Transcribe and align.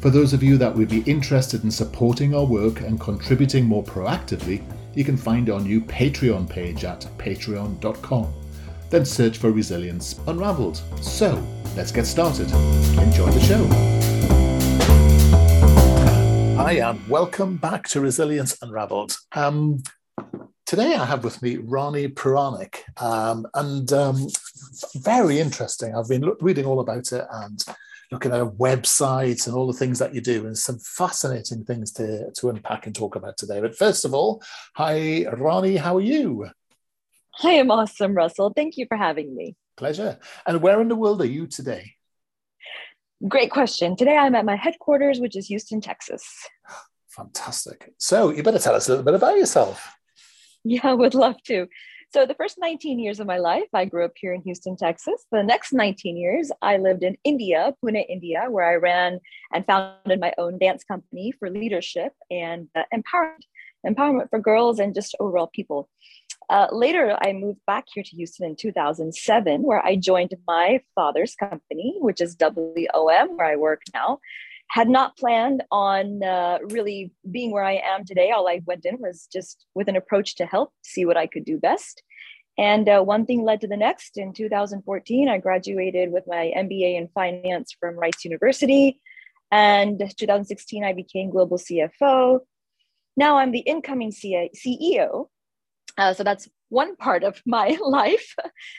For 0.00 0.08
those 0.08 0.32
of 0.32 0.42
you 0.42 0.56
that 0.56 0.74
would 0.74 0.88
be 0.88 1.02
interested 1.02 1.62
in 1.62 1.70
supporting 1.70 2.34
our 2.34 2.46
work 2.46 2.80
and 2.80 2.98
contributing 2.98 3.66
more 3.66 3.84
proactively, 3.84 4.64
you 4.94 5.04
can 5.04 5.14
find 5.14 5.50
our 5.50 5.60
new 5.60 5.82
Patreon 5.82 6.48
page 6.48 6.84
at 6.84 7.06
patreon.com. 7.18 8.32
Then 8.88 9.04
search 9.04 9.36
for 9.36 9.50
Resilience 9.50 10.18
Unraveled. 10.26 10.80
So, 11.02 11.46
let's 11.76 11.92
get 11.92 12.06
started. 12.06 12.50
Enjoy 12.98 13.30
the 13.30 13.40
show. 13.40 13.66
Hi, 16.56 16.78
and 16.78 17.06
welcome 17.06 17.58
back 17.58 17.86
to 17.88 18.00
Resilience 18.00 18.56
Unraveled. 18.62 19.18
Um, 19.32 19.82
today 20.64 20.94
I 20.94 21.04
have 21.04 21.24
with 21.24 21.42
me 21.42 21.58
Rani 21.58 22.08
Puranik, 22.08 22.76
um, 23.02 23.46
and 23.52 23.92
um, 23.92 24.28
very 24.94 25.40
interesting. 25.40 25.94
I've 25.94 26.08
been 26.08 26.32
reading 26.40 26.64
all 26.64 26.80
about 26.80 27.12
it 27.12 27.26
and 27.30 27.62
looking 28.10 28.32
at 28.32 28.40
a 28.40 28.46
website 28.46 29.46
and 29.46 29.54
all 29.54 29.66
the 29.66 29.72
things 29.72 29.98
that 29.98 30.14
you 30.14 30.20
do, 30.20 30.46
and 30.46 30.58
some 30.58 30.78
fascinating 30.78 31.64
things 31.64 31.92
to, 31.92 32.30
to 32.32 32.48
unpack 32.48 32.86
and 32.86 32.94
talk 32.94 33.16
about 33.16 33.36
today. 33.36 33.60
But 33.60 33.76
first 33.76 34.04
of 34.04 34.14
all, 34.14 34.42
hi, 34.74 35.26
Rani, 35.26 35.76
how 35.76 35.96
are 35.96 36.02
you? 36.02 36.48
I 37.42 37.52
am 37.52 37.70
awesome, 37.70 38.14
Russell. 38.14 38.52
Thank 38.54 38.76
you 38.76 38.86
for 38.88 38.96
having 38.96 39.34
me. 39.34 39.56
Pleasure. 39.76 40.18
And 40.46 40.60
where 40.60 40.80
in 40.80 40.88
the 40.88 40.96
world 40.96 41.22
are 41.22 41.26
you 41.26 41.46
today? 41.46 41.94
Great 43.26 43.50
question. 43.50 43.96
Today 43.96 44.16
I'm 44.16 44.34
at 44.34 44.44
my 44.44 44.56
headquarters, 44.56 45.20
which 45.20 45.36
is 45.36 45.46
Houston, 45.46 45.80
Texas. 45.80 46.24
Fantastic. 47.10 47.92
So 47.98 48.30
you 48.30 48.42
better 48.42 48.58
tell 48.58 48.74
us 48.74 48.88
a 48.88 48.92
little 48.92 49.04
bit 49.04 49.14
about 49.14 49.36
yourself. 49.36 49.94
Yeah, 50.64 50.80
I 50.84 50.94
would 50.94 51.14
love 51.14 51.36
to. 51.44 51.66
So 52.12 52.26
the 52.26 52.34
first 52.34 52.58
19 52.58 52.98
years 52.98 53.20
of 53.20 53.28
my 53.28 53.38
life, 53.38 53.68
I 53.72 53.84
grew 53.84 54.04
up 54.04 54.14
here 54.16 54.34
in 54.34 54.42
Houston, 54.42 54.76
Texas. 54.76 55.26
The 55.30 55.44
next 55.44 55.72
19 55.72 56.16
years, 56.16 56.50
I 56.60 56.76
lived 56.76 57.04
in 57.04 57.16
India, 57.22 57.72
Pune, 57.80 58.04
India, 58.08 58.46
where 58.48 58.68
I 58.68 58.74
ran 58.74 59.20
and 59.54 59.64
founded 59.64 60.18
my 60.18 60.34
own 60.36 60.58
dance 60.58 60.82
company 60.82 61.32
for 61.38 61.48
leadership 61.48 62.12
and 62.28 62.66
uh, 62.74 62.82
empowerment, 62.92 63.44
empowerment 63.86 64.28
for 64.28 64.40
girls 64.40 64.80
and 64.80 64.92
just 64.92 65.14
overall 65.20 65.46
people. 65.54 65.88
Uh, 66.48 66.66
later, 66.72 67.16
I 67.22 67.32
moved 67.32 67.60
back 67.64 67.84
here 67.94 68.02
to 68.02 68.16
Houston 68.16 68.44
in 68.44 68.56
2007, 68.56 69.62
where 69.62 69.86
I 69.86 69.94
joined 69.94 70.34
my 70.48 70.80
father's 70.96 71.36
company, 71.36 71.94
which 72.00 72.20
is 72.20 72.34
WOM, 72.34 73.36
where 73.36 73.46
I 73.46 73.54
work 73.54 73.82
now 73.94 74.18
had 74.70 74.88
not 74.88 75.16
planned 75.16 75.64
on 75.72 76.22
uh, 76.22 76.58
really 76.70 77.12
being 77.28 77.50
where 77.50 77.64
I 77.64 77.82
am 77.84 78.04
today. 78.04 78.30
All 78.30 78.48
I 78.48 78.62
went 78.66 78.84
in 78.84 78.98
was 79.00 79.26
just 79.32 79.66
with 79.74 79.88
an 79.88 79.96
approach 79.96 80.36
to 80.36 80.46
help, 80.46 80.72
see 80.82 81.04
what 81.04 81.16
I 81.16 81.26
could 81.26 81.44
do 81.44 81.58
best. 81.58 82.04
And 82.56 82.88
uh, 82.88 83.02
one 83.02 83.26
thing 83.26 83.42
led 83.42 83.60
to 83.62 83.66
the 83.66 83.76
next. 83.76 84.16
In 84.16 84.32
2014, 84.32 85.28
I 85.28 85.38
graduated 85.38 86.12
with 86.12 86.22
my 86.28 86.52
MBA 86.56 86.96
in 86.96 87.08
finance 87.08 87.74
from 87.80 87.98
Rice 87.98 88.24
University. 88.24 89.00
And 89.50 89.98
2016, 89.98 90.84
I 90.84 90.92
became 90.92 91.30
global 91.30 91.58
CFO. 91.58 92.38
Now 93.16 93.38
I'm 93.38 93.50
the 93.50 93.60
incoming 93.60 94.12
CEO. 94.12 95.26
Uh, 95.98 96.14
so 96.14 96.22
that's 96.22 96.48
one 96.68 96.94
part 96.94 97.24
of 97.24 97.42
my 97.44 97.76
life. 97.84 98.36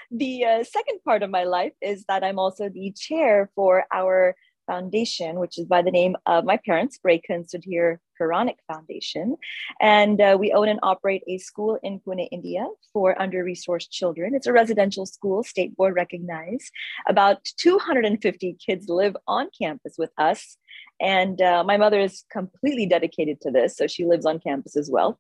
The 0.10 0.46
uh, 0.46 0.64
second 0.64 1.00
part 1.04 1.22
of 1.22 1.30
my 1.30 1.44
life 1.44 1.74
is 1.82 2.06
that 2.08 2.24
I'm 2.24 2.40
also 2.40 2.70
the 2.70 2.94
chair 2.98 3.52
for 3.56 3.84
our 3.94 4.36
Foundation, 4.72 5.32
which 5.40 5.60
is 5.60 5.66
by 5.66 5.82
the 5.82 5.92
name 5.92 6.16
of 6.26 6.46
my 6.46 6.58
parents, 6.66 6.98
and 7.04 7.46
Sudhir 7.52 7.98
Puranik 8.18 8.60
Foundation. 8.72 9.36
And 9.82 10.22
uh, 10.22 10.38
we 10.40 10.54
own 10.54 10.70
and 10.70 10.80
operate 10.82 11.24
a 11.28 11.38
school 11.40 11.78
in 11.84 12.00
Pune, 12.00 12.28
India 12.32 12.66
for 12.94 13.22
under 13.22 13.44
resourced 13.44 13.90
children. 13.90 14.34
It's 14.34 14.48
a 14.48 14.54
residential 14.54 15.06
school, 15.06 15.44
state 15.44 15.76
board 15.76 15.96
recognized. 15.96 16.72
About 17.08 17.44
250 17.58 18.58
kids 18.66 18.88
live 18.88 19.18
on 19.28 19.50
campus 19.60 19.96
with 19.98 20.12
us. 20.18 20.58
And 21.02 21.42
uh, 21.42 21.64
my 21.64 21.78
mother 21.78 22.00
is 22.00 22.24
completely 22.32 22.86
dedicated 22.86 23.42
to 23.42 23.52
this, 23.52 23.76
so 23.76 23.88
she 23.88 24.06
lives 24.06 24.26
on 24.26 24.40
campus 24.40 24.78
as 24.78 24.90
well. 24.90 25.20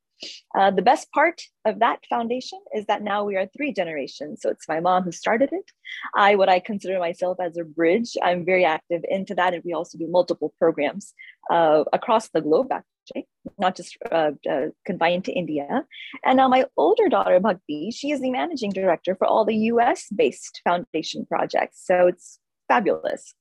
Uh, 0.55 0.69
the 0.69 0.83
best 0.83 1.11
part 1.11 1.41
of 1.65 1.79
that 1.79 1.99
foundation 2.07 2.59
is 2.75 2.85
that 2.85 3.01
now 3.01 3.23
we 3.23 3.35
are 3.35 3.47
three 3.47 3.73
generations. 3.73 4.41
So 4.41 4.49
it's 4.49 4.67
my 4.67 4.79
mom 4.79 5.03
who 5.03 5.11
started 5.11 5.49
it. 5.51 5.71
I, 6.15 6.35
what 6.35 6.49
I 6.49 6.59
consider 6.59 6.99
myself 6.99 7.37
as 7.41 7.57
a 7.57 7.63
bridge, 7.63 8.15
I'm 8.21 8.45
very 8.45 8.63
active 8.63 9.01
into 9.09 9.33
that. 9.35 9.55
And 9.55 9.63
we 9.63 9.73
also 9.73 9.97
do 9.97 10.07
multiple 10.07 10.53
programs 10.59 11.15
uh, 11.49 11.83
across 11.91 12.29
the 12.29 12.41
globe, 12.41 12.71
actually, 12.71 13.27
not 13.57 13.75
just 13.75 13.97
uh, 14.11 14.31
uh 14.49 14.67
confined 14.85 15.25
to 15.25 15.31
India. 15.31 15.85
And 16.23 16.37
now 16.37 16.47
my 16.47 16.65
older 16.77 17.09
daughter, 17.09 17.39
Bhakti, 17.39 17.89
she 17.91 18.11
is 18.11 18.21
the 18.21 18.29
managing 18.29 18.71
director 18.71 19.15
for 19.15 19.25
all 19.25 19.45
the 19.45 19.57
US 19.71 20.07
based 20.15 20.61
foundation 20.63 21.25
projects. 21.25 21.83
So 21.83 22.07
it's 22.07 22.39
fabulous. 22.67 23.33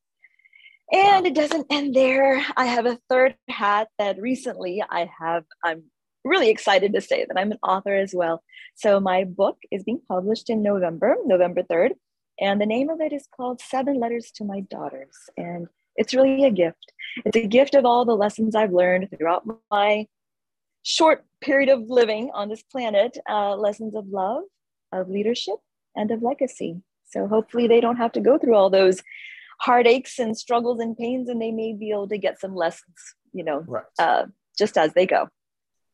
And 0.92 1.26
it 1.26 1.34
doesn't 1.34 1.66
end 1.70 1.94
there. 1.94 2.44
I 2.56 2.66
have 2.66 2.86
a 2.86 2.98
third 3.08 3.36
hat 3.48 3.88
that 3.98 4.20
recently 4.20 4.82
I 4.88 5.08
have, 5.20 5.44
I'm 5.64 5.84
really 6.24 6.50
excited 6.50 6.92
to 6.94 7.00
say 7.00 7.24
that 7.26 7.38
I'm 7.38 7.52
an 7.52 7.58
author 7.62 7.94
as 7.94 8.12
well. 8.12 8.42
So 8.74 8.98
my 8.98 9.24
book 9.24 9.58
is 9.70 9.84
being 9.84 10.00
published 10.08 10.50
in 10.50 10.62
November, 10.62 11.16
November 11.24 11.62
3rd. 11.62 11.90
And 12.40 12.60
the 12.60 12.66
name 12.66 12.88
of 12.88 13.00
it 13.00 13.12
is 13.12 13.28
called 13.36 13.60
Seven 13.60 14.00
Letters 14.00 14.32
to 14.36 14.44
My 14.44 14.60
Daughters. 14.60 15.16
And 15.36 15.68
it's 15.96 16.14
really 16.14 16.44
a 16.44 16.50
gift. 16.50 16.92
It's 17.24 17.36
a 17.36 17.46
gift 17.46 17.74
of 17.74 17.84
all 17.84 18.04
the 18.04 18.16
lessons 18.16 18.56
I've 18.56 18.72
learned 18.72 19.08
throughout 19.16 19.44
my 19.70 20.06
short 20.82 21.24
period 21.40 21.68
of 21.68 21.88
living 21.88 22.30
on 22.32 22.48
this 22.48 22.62
planet 22.62 23.16
uh, 23.28 23.54
lessons 23.54 23.94
of 23.94 24.08
love, 24.08 24.42
of 24.92 25.08
leadership, 25.08 25.56
and 25.94 26.10
of 26.10 26.22
legacy. 26.22 26.80
So 27.10 27.26
hopefully 27.26 27.68
they 27.68 27.80
don't 27.80 27.96
have 27.96 28.12
to 28.12 28.20
go 28.20 28.38
through 28.38 28.54
all 28.54 28.70
those 28.70 29.02
heartaches 29.60 30.18
and 30.18 30.36
struggles 30.36 30.80
and 30.80 30.96
pains, 30.96 31.28
and 31.28 31.40
they 31.40 31.52
may 31.52 31.72
be 31.72 31.90
able 31.90 32.08
to 32.08 32.18
get 32.18 32.40
some 32.40 32.54
lessons, 32.54 32.96
you 33.32 33.44
know, 33.44 33.62
right. 33.66 33.84
uh, 33.98 34.24
just 34.58 34.76
as 34.76 34.92
they 34.94 35.06
go. 35.06 35.28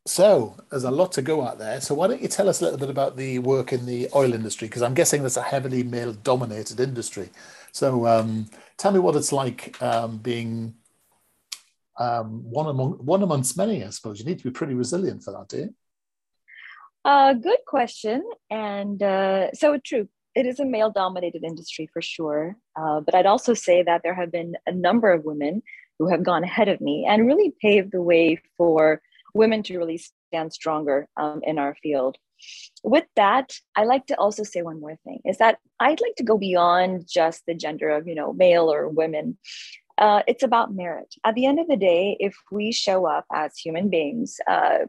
So 0.07 0.57
there's 0.71 0.85
a 0.85 0.91
lot 0.91 1.11
to 1.13 1.23
go 1.23 1.43
out 1.43 1.59
there. 1.59 1.81
So 1.81 1.93
why 1.97 2.07
don't 2.07 2.23
you 2.23 2.29
tell 2.29 2.49
us 2.49 2.61
a 2.61 2.65
little 2.65 2.79
bit 2.79 2.91
about 2.91 3.17
the 3.17 3.41
work 3.41 3.73
in 3.73 3.87
the 3.87 4.09
oil 4.15 4.33
industry? 4.33 4.69
Because 4.69 4.83
I'm 4.83 4.95
guessing 4.95 5.23
that's 5.23 5.37
a 5.37 5.43
heavily 5.43 5.83
male-dominated 5.83 6.79
industry. 6.79 7.31
So 7.73 8.07
um, 8.07 8.49
tell 8.79 8.93
me 8.93 9.01
what 9.01 9.17
it's 9.17 9.33
like 9.33 9.83
um, 9.83 10.19
being 10.19 10.77
um, 11.99 12.49
one 12.49 12.69
among 12.69 12.93
one 13.05 13.23
amongst 13.25 13.57
many. 13.57 13.83
I 13.83 13.91
suppose 13.91 14.21
you 14.21 14.27
need 14.27 14.39
to 14.39 14.45
be 14.45 14.51
pretty 14.51 14.75
resilient 14.75 15.25
for 15.25 15.33
that, 15.33 15.49
do 15.49 15.57
you? 15.59 15.75
Uh, 17.05 17.33
good 17.33 17.63
question. 17.67 18.23
And 18.49 19.03
uh, 19.03 19.53
so 19.55 19.79
true. 19.85 20.09
It 20.37 20.45
is 20.45 20.61
a 20.61 20.67
male-dominated 20.67 21.43
industry 21.43 21.89
for 21.93 22.03
sure. 22.03 22.57
Uh, 22.79 23.01
but 23.01 23.15
I'd 23.15 23.27
also 23.27 23.55
say 23.55 23.83
that 23.83 24.03
there 24.05 24.15
have 24.15 24.31
been 24.31 24.55
a 24.67 24.73
number 24.73 25.11
of 25.11 25.25
women 25.25 25.63
who 25.99 26.09
have 26.09 26.23
gone 26.23 26.45
ahead 26.45 26.69
of 26.69 26.81
me 26.81 27.07
and 27.09 27.27
really 27.27 27.55
paved 27.63 27.93
the 27.93 28.03
way 28.03 28.39
for 28.59 29.01
women 29.35 29.63
to 29.65 29.79
really 29.79 29.99
stand 30.29 30.53
stronger 30.53 31.09
um, 31.17 31.41
in 31.43 31.59
our 31.59 31.75
field. 31.83 32.19
With 32.85 33.07
that, 33.17 33.55
I 33.77 33.85
like 33.85 34.07
to 34.09 34.19
also 34.19 34.43
say 34.43 34.61
one 34.61 34.79
more 34.79 34.97
thing 35.05 35.21
is 35.25 35.39
that 35.39 35.59
I'd 35.81 36.03
like 36.03 36.17
to 36.17 36.23
go 36.23 36.37
beyond 36.37 37.09
just 37.09 37.45
the 37.47 37.55
gender 37.55 37.89
of, 37.89 38.07
you 38.07 38.15
know, 38.15 38.35
male 38.35 38.71
or 38.71 38.89
women. 38.91 39.39
Uh, 39.97 40.21
it's 40.27 40.43
about 40.43 40.75
merit. 40.75 41.15
At 41.25 41.35
the 41.35 41.47
end 41.47 41.59
of 41.59 41.69
the 41.69 41.79
day, 41.79 42.19
if 42.21 42.37
we 42.53 42.73
show 42.73 43.07
up 43.07 43.25
as 43.33 43.57
human 43.57 43.89
beings, 43.89 44.37
uh, 44.47 44.81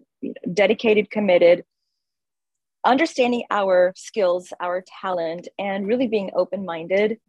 dedicated, 0.54 1.10
committed, 1.10 1.64
understanding 2.88 3.44
our 3.52 3.94
skills, 3.96 4.54
our 4.60 4.84
talent, 5.02 5.48
and 5.60 5.86
really 5.86 6.08
being 6.08 6.32
open 6.34 6.66
minded, 6.66 7.20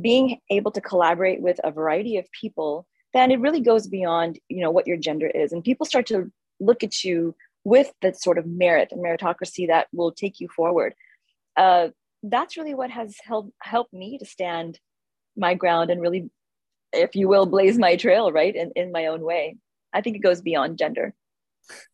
being 0.00 0.38
able 0.50 0.70
to 0.70 0.80
collaborate 0.80 1.42
with 1.42 1.58
a 1.64 1.72
variety 1.72 2.16
of 2.18 2.30
people, 2.30 2.86
then 3.12 3.30
it 3.30 3.40
really 3.40 3.60
goes 3.60 3.86
beyond 3.86 4.38
you 4.48 4.60
know 4.60 4.70
what 4.70 4.86
your 4.86 4.96
gender 4.96 5.26
is, 5.26 5.52
and 5.52 5.64
people 5.64 5.84
start 5.84 6.06
to 6.06 6.30
look 6.60 6.82
at 6.82 7.04
you 7.04 7.34
with 7.64 7.92
the 8.00 8.14
sort 8.14 8.38
of 8.38 8.46
merit 8.46 8.92
and 8.92 9.04
meritocracy 9.04 9.66
that 9.66 9.88
will 9.92 10.12
take 10.12 10.40
you 10.40 10.48
forward. 10.48 10.94
Uh, 11.56 11.88
that's 12.22 12.56
really 12.56 12.74
what 12.74 12.90
has 12.90 13.16
helped 13.24 13.52
helped 13.60 13.92
me 13.92 14.18
to 14.18 14.24
stand 14.24 14.78
my 15.36 15.54
ground 15.54 15.90
and 15.90 16.00
really, 16.00 16.30
if 16.92 17.14
you 17.14 17.28
will, 17.28 17.46
blaze 17.46 17.78
my 17.78 17.96
trail 17.96 18.32
right 18.32 18.54
in, 18.54 18.72
in 18.76 18.92
my 18.92 19.06
own 19.06 19.22
way. 19.22 19.56
I 19.92 20.00
think 20.00 20.16
it 20.16 20.20
goes 20.22 20.40
beyond 20.42 20.78
gender. 20.78 21.14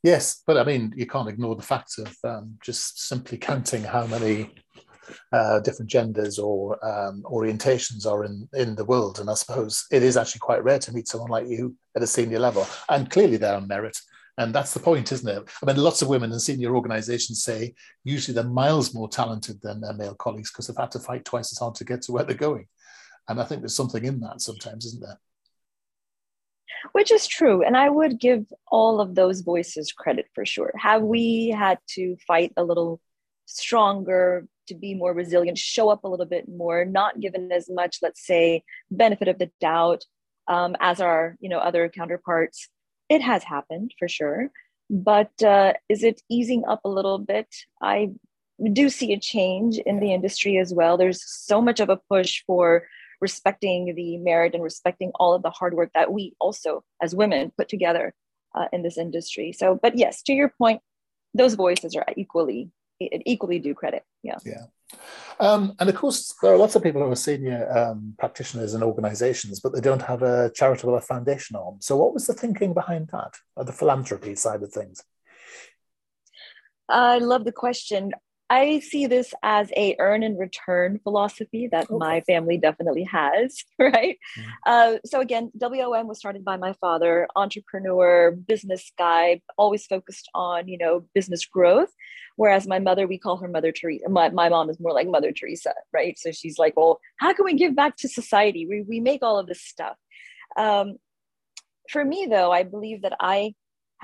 Yes, 0.02 0.42
but 0.46 0.56
I 0.56 0.64
mean, 0.64 0.92
you 0.96 1.06
can't 1.06 1.28
ignore 1.28 1.56
the 1.56 1.62
fact 1.62 1.98
of 1.98 2.14
um, 2.24 2.56
just 2.62 3.08
simply 3.08 3.38
counting 3.38 3.82
how 3.82 4.06
many 4.06 4.54
uh, 5.32 5.60
different 5.60 5.90
genders 5.90 6.38
or 6.38 6.84
um, 6.84 7.22
orientations 7.26 8.06
are 8.06 8.24
in, 8.24 8.48
in 8.54 8.74
the 8.74 8.84
world. 8.84 9.20
And 9.20 9.28
I 9.28 9.34
suppose 9.34 9.86
it 9.90 10.02
is 10.02 10.16
actually 10.16 10.40
quite 10.40 10.64
rare 10.64 10.78
to 10.80 10.92
meet 10.92 11.08
someone 11.08 11.30
like 11.30 11.46
you 11.46 11.74
at 11.96 12.02
a 12.02 12.06
senior 12.06 12.38
level. 12.38 12.66
And 12.88 13.10
clearly 13.10 13.36
they're 13.36 13.56
on 13.56 13.68
merit. 13.68 13.98
And 14.36 14.52
that's 14.52 14.74
the 14.74 14.80
point, 14.80 15.12
isn't 15.12 15.28
it? 15.28 15.48
I 15.62 15.66
mean, 15.66 15.76
lots 15.76 16.02
of 16.02 16.08
women 16.08 16.32
in 16.32 16.40
senior 16.40 16.74
organizations 16.74 17.44
say 17.44 17.74
usually 18.02 18.34
they're 18.34 18.44
miles 18.44 18.92
more 18.92 19.08
talented 19.08 19.60
than 19.62 19.80
their 19.80 19.92
male 19.92 20.16
colleagues 20.16 20.50
because 20.50 20.66
they've 20.66 20.76
had 20.76 20.90
to 20.92 20.98
fight 20.98 21.24
twice 21.24 21.52
as 21.52 21.58
hard 21.58 21.76
to 21.76 21.84
get 21.84 22.02
to 22.02 22.12
where 22.12 22.24
they're 22.24 22.34
going. 22.36 22.66
And 23.28 23.40
I 23.40 23.44
think 23.44 23.62
there's 23.62 23.76
something 23.76 24.04
in 24.04 24.20
that 24.20 24.40
sometimes, 24.40 24.86
isn't 24.86 25.02
there? 25.02 25.20
Which 26.92 27.10
is 27.10 27.26
true. 27.26 27.62
And 27.62 27.76
I 27.76 27.88
would 27.88 28.20
give 28.20 28.44
all 28.68 29.00
of 29.00 29.14
those 29.14 29.40
voices 29.40 29.92
credit 29.92 30.26
for 30.34 30.44
sure. 30.44 30.72
Have 30.76 31.02
we 31.02 31.48
had 31.48 31.78
to 31.90 32.16
fight 32.26 32.52
a 32.56 32.64
little 32.64 33.00
stronger, 33.46 34.46
to 34.68 34.74
be 34.74 34.94
more 34.94 35.12
resilient, 35.12 35.58
show 35.58 35.90
up 35.90 36.04
a 36.04 36.08
little 36.08 36.26
bit 36.26 36.48
more, 36.48 36.84
not 36.84 37.20
given 37.20 37.52
as 37.52 37.68
much, 37.70 37.98
let's 38.02 38.24
say, 38.26 38.64
benefit 38.90 39.28
of 39.28 39.38
the 39.38 39.50
doubt 39.60 40.04
um, 40.48 40.76
as 40.80 41.00
our 41.00 41.36
you 41.40 41.48
know 41.48 41.58
other 41.58 41.88
counterparts. 41.88 42.68
It 43.08 43.22
has 43.22 43.44
happened 43.44 43.92
for 43.98 44.08
sure, 44.08 44.50
but 44.90 45.42
uh, 45.42 45.74
is 45.88 46.02
it 46.02 46.22
easing 46.30 46.64
up 46.66 46.80
a 46.84 46.88
little 46.88 47.18
bit? 47.18 47.48
I 47.82 48.12
do 48.72 48.88
see 48.88 49.12
a 49.12 49.20
change 49.20 49.78
in 49.78 50.00
the 50.00 50.12
industry 50.12 50.58
as 50.58 50.72
well. 50.72 50.96
There's 50.96 51.22
so 51.26 51.60
much 51.60 51.80
of 51.80 51.88
a 51.88 52.00
push 52.08 52.42
for 52.46 52.84
respecting 53.20 53.94
the 53.94 54.16
merit 54.18 54.54
and 54.54 54.62
respecting 54.62 55.10
all 55.14 55.34
of 55.34 55.42
the 55.42 55.50
hard 55.50 55.74
work 55.74 55.90
that 55.94 56.12
we 56.12 56.34
also, 56.40 56.82
as 57.02 57.14
women, 57.14 57.52
put 57.56 57.68
together 57.68 58.14
uh, 58.54 58.66
in 58.72 58.82
this 58.82 58.98
industry. 58.98 59.52
So, 59.52 59.78
but 59.80 59.96
yes, 59.96 60.22
to 60.24 60.32
your 60.32 60.52
point, 60.56 60.80
those 61.34 61.54
voices 61.54 61.96
are 61.96 62.06
equally 62.16 62.70
equally 63.00 63.58
do 63.58 63.74
credit. 63.74 64.04
Yeah. 64.22 64.38
Yeah. 64.44 64.64
Um, 65.40 65.74
and 65.80 65.88
of 65.88 65.96
course, 65.96 66.32
there 66.40 66.52
are 66.52 66.56
lots 66.56 66.76
of 66.76 66.82
people 66.82 67.02
who 67.02 67.10
are 67.10 67.16
senior 67.16 67.68
um, 67.76 68.14
practitioners 68.18 68.74
in 68.74 68.82
organizations, 68.82 69.58
but 69.58 69.72
they 69.72 69.80
don't 69.80 70.02
have 70.02 70.22
a 70.22 70.50
charitable 70.54 70.94
or 70.94 71.00
foundation 71.00 71.56
arm. 71.56 71.78
So, 71.80 71.96
what 71.96 72.14
was 72.14 72.26
the 72.26 72.34
thinking 72.34 72.72
behind 72.72 73.08
that, 73.12 73.34
the 73.56 73.72
philanthropy 73.72 74.36
side 74.36 74.62
of 74.62 74.72
things? 74.72 75.02
I 76.88 77.18
love 77.18 77.44
the 77.44 77.52
question. 77.52 78.12
I 78.50 78.80
see 78.80 79.06
this 79.06 79.32
as 79.42 79.70
a 79.76 79.96
earn 79.98 80.22
and 80.22 80.38
return 80.38 81.00
philosophy 81.02 81.68
that 81.72 81.90
okay. 81.90 81.96
my 81.96 82.20
family 82.22 82.58
definitely 82.58 83.04
has, 83.04 83.64
right? 83.78 84.18
Mm. 84.38 84.44
Uh, 84.66 84.98
so 85.06 85.20
again, 85.20 85.50
WOM 85.58 86.06
was 86.06 86.18
started 86.18 86.44
by 86.44 86.56
my 86.56 86.74
father, 86.74 87.26
entrepreneur, 87.36 88.32
business 88.32 88.92
guy, 88.98 89.40
always 89.56 89.86
focused 89.86 90.28
on 90.34 90.68
you 90.68 90.78
know 90.78 91.04
business 91.14 91.46
growth. 91.46 91.90
Whereas 92.36 92.66
my 92.66 92.78
mother, 92.78 93.06
we 93.06 93.18
call 93.18 93.36
her 93.38 93.48
Mother 93.48 93.72
Teresa. 93.72 94.08
My, 94.08 94.28
my 94.28 94.48
mom 94.48 94.68
is 94.68 94.80
more 94.80 94.92
like 94.92 95.08
Mother 95.08 95.32
Teresa, 95.32 95.72
right? 95.92 96.18
So 96.18 96.32
she's 96.32 96.58
like, 96.58 96.76
well, 96.76 97.00
how 97.18 97.32
can 97.32 97.44
we 97.44 97.54
give 97.54 97.76
back 97.76 97.96
to 97.98 98.08
society? 98.08 98.66
We, 98.66 98.82
we 98.82 99.00
make 99.00 99.22
all 99.22 99.38
of 99.38 99.46
this 99.46 99.62
stuff. 99.62 99.96
Um, 100.56 100.96
for 101.90 102.04
me, 102.04 102.26
though, 102.28 102.50
I 102.50 102.64
believe 102.64 103.02
that 103.02 103.16
I 103.20 103.54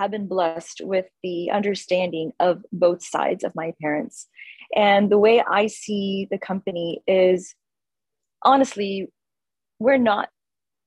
have 0.00 0.10
been 0.10 0.26
blessed 0.26 0.80
with 0.82 1.04
the 1.22 1.50
understanding 1.50 2.32
of 2.40 2.64
both 2.72 3.02
sides 3.04 3.44
of 3.44 3.54
my 3.54 3.74
parents. 3.82 4.28
And 4.74 5.10
the 5.10 5.18
way 5.18 5.42
I 5.42 5.66
see 5.66 6.26
the 6.30 6.38
company 6.38 7.02
is 7.06 7.54
honestly, 8.42 9.08
we're 9.78 9.98
not 9.98 10.30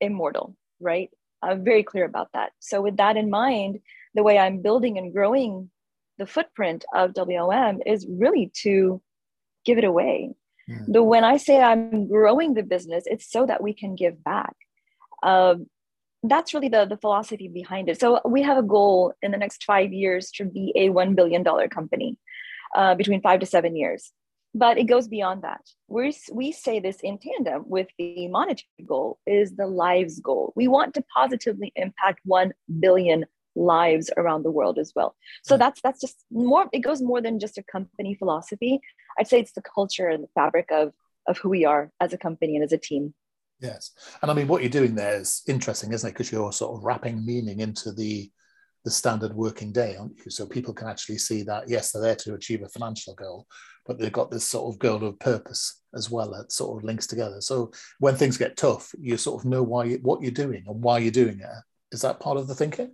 immortal, 0.00 0.56
right? 0.80 1.10
I'm 1.42 1.62
very 1.62 1.84
clear 1.84 2.04
about 2.04 2.30
that. 2.34 2.50
So, 2.58 2.82
with 2.82 2.96
that 2.96 3.16
in 3.16 3.30
mind, 3.30 3.78
the 4.14 4.24
way 4.24 4.36
I'm 4.36 4.62
building 4.62 4.98
and 4.98 5.12
growing 5.12 5.70
the 6.18 6.26
footprint 6.26 6.84
of 6.92 7.14
WOM 7.14 7.82
is 7.86 8.06
really 8.08 8.50
to 8.62 9.00
give 9.64 9.78
it 9.78 9.84
away. 9.84 10.34
Mm. 10.68 10.92
The 10.92 11.02
when 11.04 11.22
I 11.22 11.36
say 11.36 11.60
I'm 11.60 12.08
growing 12.08 12.54
the 12.54 12.62
business, 12.64 13.04
it's 13.06 13.30
so 13.30 13.46
that 13.46 13.62
we 13.62 13.74
can 13.74 13.94
give 13.94 14.24
back. 14.24 14.56
Um, 15.22 15.66
that's 16.28 16.54
really 16.54 16.68
the, 16.68 16.86
the 16.86 16.96
philosophy 16.96 17.48
behind 17.48 17.88
it. 17.88 18.00
So 18.00 18.20
we 18.24 18.42
have 18.42 18.56
a 18.56 18.62
goal 18.62 19.12
in 19.22 19.30
the 19.30 19.38
next 19.38 19.64
five 19.64 19.92
years 19.92 20.30
to 20.32 20.44
be 20.44 20.72
a 20.74 20.88
$1 20.88 21.14
billion 21.14 21.44
company 21.68 22.18
uh, 22.74 22.94
between 22.94 23.20
five 23.20 23.40
to 23.40 23.46
seven 23.46 23.76
years. 23.76 24.10
But 24.54 24.78
it 24.78 24.84
goes 24.84 25.08
beyond 25.08 25.42
that. 25.42 25.62
we 25.88 26.14
we 26.32 26.52
say 26.52 26.78
this 26.78 26.98
in 27.02 27.18
tandem 27.18 27.64
with 27.66 27.88
the 27.98 28.28
monetary 28.28 28.84
goal 28.86 29.18
is 29.26 29.56
the 29.56 29.66
lives 29.66 30.20
goal. 30.20 30.52
We 30.54 30.68
want 30.68 30.94
to 30.94 31.04
positively 31.12 31.72
impact 31.74 32.20
1 32.24 32.52
billion 32.78 33.26
lives 33.56 34.10
around 34.16 34.44
the 34.44 34.50
world 34.50 34.78
as 34.78 34.92
well. 34.94 35.16
So 35.42 35.56
that's 35.56 35.80
that's 35.80 36.00
just 36.00 36.24
more 36.30 36.68
it 36.72 36.80
goes 36.80 37.02
more 37.02 37.20
than 37.20 37.40
just 37.40 37.58
a 37.58 37.64
company 37.64 38.14
philosophy. 38.14 38.80
I'd 39.18 39.28
say 39.28 39.40
it's 39.40 39.52
the 39.52 39.62
culture 39.62 40.08
and 40.08 40.22
the 40.22 40.32
fabric 40.34 40.70
of 40.70 40.92
of 41.26 41.38
who 41.38 41.48
we 41.48 41.64
are 41.64 41.90
as 42.00 42.12
a 42.12 42.18
company 42.18 42.54
and 42.54 42.64
as 42.64 42.72
a 42.72 42.78
team. 42.78 43.14
Yes. 43.60 43.92
And 44.20 44.30
I 44.30 44.34
mean, 44.34 44.48
what 44.48 44.62
you're 44.62 44.70
doing 44.70 44.94
there 44.94 45.16
is 45.20 45.42
interesting, 45.46 45.92
isn't 45.92 46.08
it? 46.08 46.12
Because 46.12 46.30
you're 46.30 46.52
sort 46.52 46.76
of 46.76 46.84
wrapping 46.84 47.24
meaning 47.24 47.60
into 47.60 47.92
the 47.92 48.30
the 48.84 48.90
standard 48.90 49.32
working 49.32 49.72
day, 49.72 49.96
aren't 49.96 50.18
you? 50.18 50.30
So 50.30 50.46
people 50.46 50.74
can 50.74 50.88
actually 50.88 51.18
see 51.18 51.42
that, 51.44 51.68
yes, 51.68 51.90
they're 51.90 52.02
there 52.02 52.16
to 52.16 52.34
achieve 52.34 52.62
a 52.62 52.68
financial 52.68 53.14
goal, 53.14 53.46
but 53.86 53.98
they've 53.98 54.12
got 54.12 54.30
this 54.30 54.44
sort 54.44 54.72
of 54.72 54.78
goal 54.78 55.02
of 55.04 55.18
purpose 55.18 55.80
as 55.94 56.10
well 56.10 56.30
that 56.32 56.52
sort 56.52 56.76
of 56.76 56.84
links 56.84 57.06
together. 57.06 57.40
So 57.40 57.72
when 57.98 58.14
things 58.14 58.36
get 58.36 58.56
tough, 58.56 58.94
you 59.00 59.16
sort 59.16 59.40
of 59.40 59.48
know 59.48 59.62
why 59.62 59.84
you, 59.84 59.98
what 60.02 60.20
you're 60.20 60.30
doing 60.30 60.64
and 60.66 60.82
why 60.82 60.98
you're 60.98 61.10
doing 61.10 61.40
it. 61.40 61.48
Is 61.92 62.02
that 62.02 62.20
part 62.20 62.36
of 62.36 62.46
the 62.46 62.54
thinking? 62.54 62.92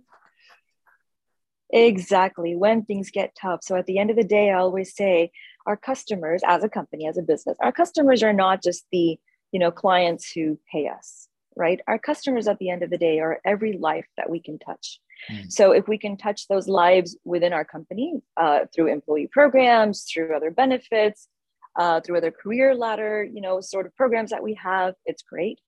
Exactly. 1.71 2.55
When 2.55 2.83
things 2.83 3.11
get 3.11 3.35
tough. 3.39 3.59
So 3.63 3.75
at 3.75 3.85
the 3.85 3.97
end 3.97 4.11
of 4.11 4.15
the 4.15 4.23
day, 4.23 4.49
I 4.49 4.59
always 4.59 4.95
say 4.95 5.31
our 5.65 5.77
customers 5.77 6.41
as 6.45 6.63
a 6.63 6.69
company, 6.69 7.07
as 7.07 7.17
a 7.17 7.21
business, 7.21 7.57
our 7.61 7.71
customers 7.71 8.23
are 8.23 8.33
not 8.33 8.63
just 8.63 8.85
the 8.91 9.19
you 9.51 9.59
know 9.59 9.71
clients 9.71 10.31
who 10.31 10.59
pay 10.71 10.87
us 10.87 11.27
right? 11.55 11.81
Our 11.87 11.99
customers 11.99 12.47
at 12.47 12.59
the 12.59 12.69
end 12.69 12.83
of 12.83 12.89
the 12.89 12.97
day 12.97 13.19
are 13.19 13.39
every 13.45 13.73
life 13.73 14.07
that 14.17 14.29
we 14.29 14.39
can 14.39 14.59
touch. 14.59 14.99
Mm. 15.29 15.51
so 15.51 15.71
if 15.71 15.87
we 15.87 15.99
can 15.99 16.17
touch 16.17 16.47
those 16.47 16.67
lives 16.67 17.15
within 17.23 17.53
our 17.53 17.63
company 17.63 18.23
uh, 18.37 18.61
through 18.73 18.87
employee 18.87 19.29
programs 19.31 20.03
through 20.11 20.35
other 20.35 20.49
benefits 20.49 21.27
uh, 21.75 22.01
through 22.01 22.17
other 22.17 22.31
career 22.31 22.73
ladder 22.73 23.23
you 23.23 23.39
know 23.39 23.61
sort 23.61 23.85
of 23.85 23.95
programs 23.95 24.31
that 24.31 24.41
we 24.41 24.55
have 24.55 24.95
it's 25.05 25.21
great. 25.21 25.59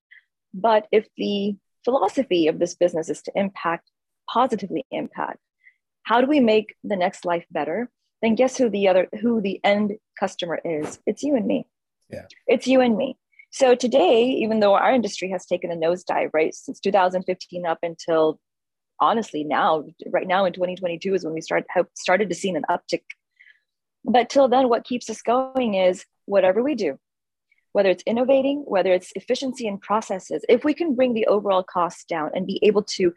But 0.55 0.88
if 0.91 1.07
the 1.17 1.55
philosophy 1.86 2.48
of 2.48 2.57
this 2.57 2.74
business 2.74 3.10
is 3.10 3.22
to 3.24 3.31
impact 3.36 3.91
positively 4.27 4.88
impact 4.89 5.38
how 6.01 6.19
do 6.19 6.25
we 6.25 6.39
make 6.39 6.75
the 6.84 6.96
next 6.96 7.24
life 7.24 7.46
better? 7.51 7.91
Then 8.24 8.34
guess 8.34 8.57
who 8.57 8.72
the 8.72 8.88
other 8.88 9.07
who 9.22 9.39
the 9.39 9.60
end 9.63 9.98
customer 10.19 10.60
is? 10.65 10.98
It's 11.05 11.22
you 11.22 11.36
and 11.36 11.46
me. 11.46 11.67
Yeah. 12.10 12.25
It's 12.48 12.65
you 12.65 12.81
and 12.81 12.98
me 12.98 13.17
so 13.53 13.75
today, 13.75 14.25
even 14.29 14.62
though 14.62 14.74
our 14.74 14.91
industry 14.91 15.29
has 15.29 15.45
taken 15.45 15.72
a 15.72 15.75
nosedive, 15.75 16.31
right, 16.33 16.55
since 16.55 16.79
2015 16.79 17.67
up 17.67 17.77
until 17.83 18.39
honestly 19.00 19.43
now, 19.43 19.83
right 20.10 20.25
now 20.25 20.45
in 20.45 20.53
2022 20.53 21.13
is 21.13 21.24
when 21.24 21.36
we 21.36 21.41
start 21.41 21.63
have 21.69 21.86
started 21.93 22.29
to 22.29 22.36
see 22.36 22.50
an 22.50 22.63
uptick. 22.67 23.03
But 24.03 24.31
till 24.31 24.48
then, 24.48 24.69
what 24.69 24.86
keeps 24.86 25.07
us 25.07 25.22
going 25.22 25.75
is 25.75 26.03
whatever 26.25 26.63
we 26.63 26.74
do, 26.74 26.98
whether 27.74 27.89
it's 27.89 28.03
innovating, 28.03 28.63
whether 28.65 28.94
it's 28.94 29.12
efficiency 29.15 29.68
in 29.68 29.77
processes, 29.77 30.46
if 30.48 30.63
we 30.63 30.74
can 30.74 30.96
bring 30.96 31.13
the 31.13 31.25
overall 31.25 31.63
costs 31.63 32.06
down 32.06 32.32
and 32.34 32.48
be 32.48 32.60
able 32.63 32.84
to 32.84 33.13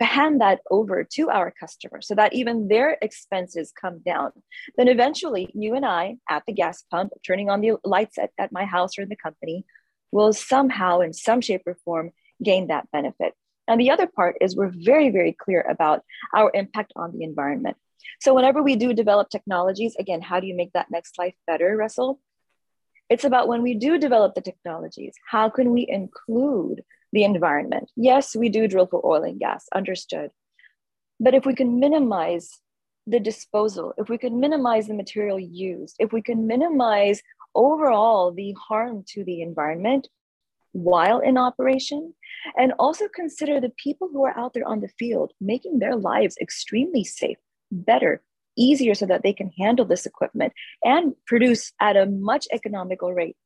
hand 0.00 0.40
that 0.40 0.60
over 0.70 1.04
to 1.04 1.30
our 1.30 1.50
customers 1.50 2.06
so 2.06 2.14
that 2.14 2.34
even 2.34 2.68
their 2.68 2.98
expenses 3.00 3.72
come 3.80 4.00
down, 4.04 4.32
then 4.76 4.88
eventually 4.88 5.48
you 5.54 5.74
and 5.74 5.86
I 5.86 6.16
at 6.28 6.42
the 6.46 6.52
gas 6.52 6.82
pump, 6.90 7.12
turning 7.26 7.48
on 7.48 7.60
the 7.60 7.76
lights 7.84 8.18
at, 8.18 8.30
at 8.36 8.52
my 8.52 8.64
house 8.64 8.98
or 8.98 9.02
in 9.02 9.08
the 9.08 9.16
company, 9.16 9.64
will 10.10 10.32
somehow, 10.32 11.00
in 11.00 11.12
some 11.12 11.40
shape 11.40 11.62
or 11.66 11.76
form, 11.84 12.10
gain 12.42 12.68
that 12.68 12.90
benefit. 12.92 13.32
And 13.66 13.80
the 13.80 13.90
other 13.90 14.06
part 14.06 14.36
is 14.40 14.54
we're 14.54 14.72
very, 14.74 15.10
very 15.10 15.32
clear 15.32 15.60
about 15.68 16.02
our 16.34 16.50
impact 16.52 16.92
on 16.96 17.12
the 17.12 17.24
environment. 17.24 17.76
So, 18.20 18.34
whenever 18.34 18.62
we 18.62 18.76
do 18.76 18.92
develop 18.92 19.30
technologies, 19.30 19.96
again, 19.98 20.20
how 20.20 20.40
do 20.40 20.46
you 20.46 20.54
make 20.54 20.72
that 20.74 20.90
next 20.90 21.18
life 21.18 21.34
better, 21.46 21.74
Russell? 21.76 22.20
It's 23.10 23.24
about 23.24 23.48
when 23.48 23.62
we 23.62 23.74
do 23.74 23.98
develop 23.98 24.34
the 24.34 24.40
technologies, 24.40 25.14
how 25.30 25.50
can 25.50 25.72
we 25.72 25.86
include 25.88 26.82
the 27.12 27.24
environment? 27.24 27.90
Yes, 27.96 28.34
we 28.34 28.48
do 28.48 28.66
drill 28.66 28.86
for 28.86 29.04
oil 29.04 29.22
and 29.22 29.38
gas, 29.38 29.66
understood. 29.74 30.30
But 31.20 31.34
if 31.34 31.46
we 31.46 31.54
can 31.54 31.78
minimize 31.78 32.60
the 33.06 33.20
disposal, 33.20 33.92
if 33.98 34.08
we 34.08 34.18
can 34.18 34.40
minimize 34.40 34.86
the 34.86 34.94
material 34.94 35.38
used, 35.38 35.96
if 35.98 36.12
we 36.12 36.22
can 36.22 36.46
minimize 36.46 37.22
overall 37.54 38.32
the 38.32 38.52
harm 38.52 39.04
to 39.08 39.22
the 39.24 39.42
environment 39.42 40.08
while 40.72 41.20
in 41.20 41.38
operation, 41.38 42.14
and 42.56 42.72
also 42.80 43.06
consider 43.14 43.60
the 43.60 43.72
people 43.76 44.08
who 44.12 44.24
are 44.24 44.36
out 44.36 44.54
there 44.54 44.66
on 44.66 44.80
the 44.80 44.88
field 44.98 45.32
making 45.40 45.78
their 45.78 45.94
lives 45.94 46.36
extremely 46.40 47.04
safe, 47.04 47.38
better, 47.70 48.22
easier 48.56 48.94
so 48.94 49.06
that 49.06 49.22
they 49.22 49.32
can 49.32 49.50
handle 49.58 49.84
this 49.84 50.06
equipment 50.06 50.52
and 50.82 51.14
produce 51.26 51.72
at 51.80 51.96
a 51.96 52.06
much 52.06 52.46
economical 52.52 53.12
rate. 53.12 53.36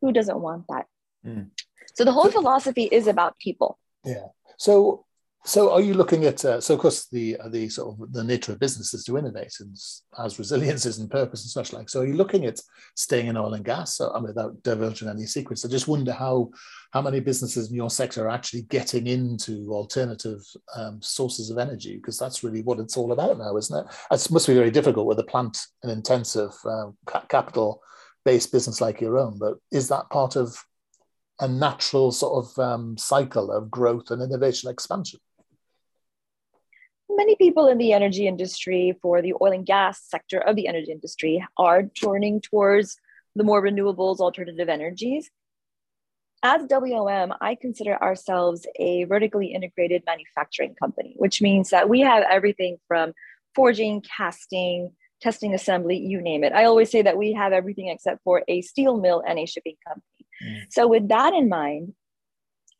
Who 0.00 0.12
doesn't 0.12 0.40
want 0.40 0.64
that? 0.68 0.86
Mm. 1.26 1.50
So 1.94 2.04
the 2.04 2.12
whole 2.12 2.30
philosophy 2.30 2.84
is 2.84 3.06
about 3.06 3.38
people. 3.38 3.78
Yeah. 4.04 4.28
So 4.58 5.06
so 5.46 5.72
are 5.72 5.80
you 5.80 5.92
looking 5.92 6.24
at 6.24 6.42
uh, 6.44 6.58
so 6.60 6.74
of 6.74 6.80
course 6.80 7.06
the 7.08 7.36
uh, 7.38 7.48
the 7.50 7.68
sort 7.68 7.88
of 8.00 8.12
the 8.12 8.24
nature 8.24 8.52
of 8.52 8.58
business 8.58 8.94
is 8.94 9.04
to 9.04 9.18
innovate 9.18 9.52
and 9.60 9.76
as 10.18 10.38
resilience 10.38 10.86
and 10.86 11.10
purpose 11.10 11.42
and 11.42 11.50
such 11.50 11.72
like. 11.72 11.88
So 11.88 12.00
are 12.00 12.06
you 12.06 12.14
looking 12.14 12.46
at 12.46 12.60
staying 12.94 13.26
in 13.26 13.36
oil 13.36 13.54
and 13.54 13.64
gas? 13.64 13.96
So, 13.96 14.10
I 14.10 14.16
mean, 14.16 14.28
without 14.28 14.62
divulging 14.62 15.08
any 15.08 15.26
secrets, 15.26 15.64
I 15.64 15.68
just 15.68 15.88
wonder 15.88 16.12
how 16.12 16.50
how 16.92 17.02
many 17.02 17.20
businesses 17.20 17.68
in 17.68 17.76
your 17.76 17.90
sector 17.90 18.24
are 18.24 18.30
actually 18.30 18.62
getting 18.62 19.06
into 19.06 19.70
alternative 19.70 20.40
um, 20.76 21.00
sources 21.02 21.50
of 21.50 21.58
energy 21.58 21.96
because 21.96 22.18
that's 22.18 22.42
really 22.42 22.62
what 22.62 22.78
it's 22.78 22.96
all 22.96 23.12
about 23.12 23.38
now, 23.38 23.56
isn't 23.56 23.78
it? 23.78 23.92
It 24.10 24.30
must 24.30 24.46
be 24.46 24.54
very 24.54 24.70
difficult 24.70 25.06
with 25.06 25.18
a 25.18 25.24
plant 25.24 25.58
and 25.82 25.92
intensive 25.92 26.52
uh, 26.64 26.90
capital 27.28 27.82
based 28.24 28.50
business 28.50 28.80
like 28.80 29.00
your 29.00 29.18
own, 29.18 29.38
but 29.38 29.58
is 29.70 29.88
that 29.88 30.08
part 30.08 30.36
of 30.36 30.56
a 31.40 31.48
natural 31.48 32.12
sort 32.12 32.44
of 32.44 32.58
um, 32.58 32.96
cycle 32.96 33.50
of 33.50 33.70
growth 33.70 34.10
and 34.10 34.22
innovation 34.22 34.70
expansion? 34.70 35.20
Many 37.08 37.36
people 37.36 37.68
in 37.68 37.78
the 37.78 37.92
energy 37.92 38.26
industry 38.26 38.96
for 39.02 39.22
the 39.22 39.34
oil 39.40 39.52
and 39.52 39.66
gas 39.66 40.00
sector 40.02 40.38
of 40.38 40.56
the 40.56 40.68
energy 40.68 40.90
industry 40.90 41.44
are 41.58 41.84
turning 41.84 42.40
towards 42.40 42.96
the 43.36 43.44
more 43.44 43.62
renewables 43.62 44.18
alternative 44.18 44.68
energies. 44.68 45.30
As 46.42 46.66
wom 46.68 47.32
i 47.40 47.54
consider 47.54 47.96
ourselves 48.02 48.66
a 48.78 49.04
vertically 49.04 49.54
integrated 49.54 50.02
manufacturing 50.04 50.74
company 50.74 51.14
which 51.16 51.40
means 51.40 51.70
that 51.70 51.88
we 51.88 52.00
have 52.00 52.22
everything 52.30 52.76
from 52.86 53.14
forging 53.54 54.02
casting 54.02 54.92
testing 55.22 55.54
assembly 55.54 55.96
you 55.96 56.20
name 56.20 56.44
it. 56.44 56.52
I 56.52 56.64
always 56.64 56.90
say 56.90 57.00
that 57.00 57.16
we 57.16 57.32
have 57.32 57.54
everything 57.54 57.88
except 57.88 58.22
for 58.24 58.42
a 58.46 58.60
steel 58.60 58.98
mill 58.98 59.22
and 59.26 59.38
a 59.38 59.46
shipping 59.46 59.76
company. 59.88 60.26
Mm. 60.44 60.66
so 60.68 60.86
with 60.86 61.08
that 61.08 61.32
in 61.32 61.48
mind 61.48 61.94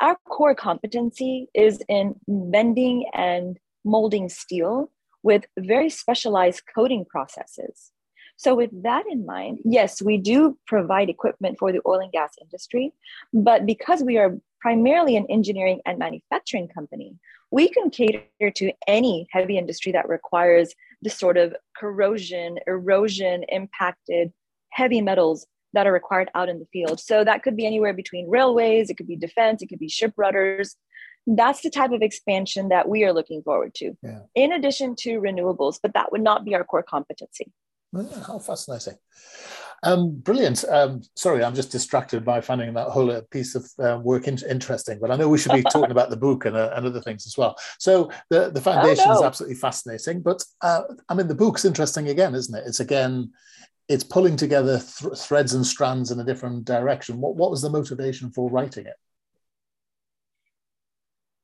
our 0.00 0.16
core 0.28 0.54
competency 0.54 1.48
is 1.54 1.82
in 1.88 2.16
bending 2.28 3.06
and 3.14 3.58
molding 3.84 4.28
steel 4.28 4.90
with 5.22 5.44
very 5.58 5.90
specialized 5.90 6.62
coating 6.74 7.04
processes. 7.04 7.90
So, 8.36 8.54
with 8.54 8.70
that 8.82 9.04
in 9.10 9.24
mind, 9.24 9.60
yes, 9.64 10.02
we 10.02 10.18
do 10.18 10.58
provide 10.66 11.08
equipment 11.08 11.56
for 11.58 11.72
the 11.72 11.80
oil 11.86 12.00
and 12.00 12.12
gas 12.12 12.32
industry, 12.40 12.92
but 13.32 13.64
because 13.64 14.02
we 14.02 14.18
are 14.18 14.36
primarily 14.60 15.16
an 15.16 15.26
engineering 15.28 15.80
and 15.86 15.98
manufacturing 15.98 16.68
company, 16.68 17.16
we 17.50 17.68
can 17.68 17.90
cater 17.90 18.24
to 18.40 18.72
any 18.88 19.28
heavy 19.30 19.56
industry 19.56 19.92
that 19.92 20.08
requires 20.08 20.74
the 21.02 21.10
sort 21.10 21.36
of 21.36 21.54
corrosion, 21.76 22.58
erosion 22.66 23.44
impacted 23.50 24.32
heavy 24.70 25.00
metals 25.00 25.46
that 25.72 25.86
are 25.86 25.92
required 25.92 26.30
out 26.34 26.48
in 26.48 26.58
the 26.58 26.66
field. 26.72 26.98
So, 26.98 27.22
that 27.22 27.44
could 27.44 27.56
be 27.56 27.66
anywhere 27.66 27.92
between 27.94 28.28
railways, 28.28 28.90
it 28.90 28.96
could 28.96 29.08
be 29.08 29.16
defense, 29.16 29.62
it 29.62 29.68
could 29.68 29.78
be 29.78 29.88
ship 29.88 30.12
rudders, 30.16 30.74
that's 31.26 31.62
the 31.62 31.70
type 31.70 31.92
of 31.92 32.02
expansion 32.02 32.68
that 32.68 32.88
we 32.88 33.04
are 33.04 33.12
looking 33.12 33.42
forward 33.42 33.74
to. 33.74 33.96
Yeah. 34.02 34.20
in 34.34 34.52
addition 34.52 34.94
to 34.96 35.20
renewables 35.20 35.78
but 35.82 35.94
that 35.94 36.12
would 36.12 36.22
not 36.22 36.44
be 36.44 36.54
our 36.54 36.64
core 36.64 36.82
competency. 36.82 37.52
How 38.26 38.38
fascinating. 38.40 38.94
Um, 39.84 40.18
brilliant. 40.18 40.64
Um, 40.68 41.02
sorry 41.14 41.44
i'm 41.44 41.54
just 41.54 41.70
distracted 41.70 42.24
by 42.24 42.40
finding 42.40 42.72
that 42.74 42.88
whole 42.88 43.20
piece 43.30 43.54
of 43.54 43.70
uh, 43.78 43.98
work 44.02 44.26
in- 44.28 44.38
interesting 44.48 44.98
but 45.00 45.10
i 45.10 45.16
know 45.16 45.28
we 45.28 45.38
should 45.38 45.52
be 45.52 45.62
talking 45.70 45.90
about 45.90 46.10
the 46.10 46.16
book 46.16 46.44
and, 46.46 46.56
uh, 46.56 46.72
and 46.74 46.86
other 46.86 47.00
things 47.00 47.26
as 47.26 47.36
well. 47.36 47.56
So 47.78 48.10
the, 48.30 48.50
the 48.50 48.60
foundation 48.60 49.04
oh, 49.08 49.16
is 49.16 49.22
absolutely 49.22 49.56
fascinating 49.56 50.22
but 50.22 50.42
uh, 50.62 50.82
i 51.08 51.14
mean 51.14 51.28
the 51.28 51.34
book's 51.34 51.64
interesting 51.64 52.08
again 52.08 52.34
isn't 52.34 52.54
it? 52.54 52.64
It's 52.66 52.80
again 52.80 53.32
it's 53.88 54.04
pulling 54.04 54.36
together 54.36 54.78
th- 54.78 55.18
threads 55.18 55.52
and 55.52 55.66
strands 55.66 56.10
in 56.10 56.18
a 56.18 56.24
different 56.24 56.64
direction. 56.64 57.20
What, 57.20 57.36
what 57.36 57.50
was 57.50 57.60
the 57.60 57.68
motivation 57.68 58.30
for 58.30 58.50
writing 58.50 58.86
it 58.86 58.94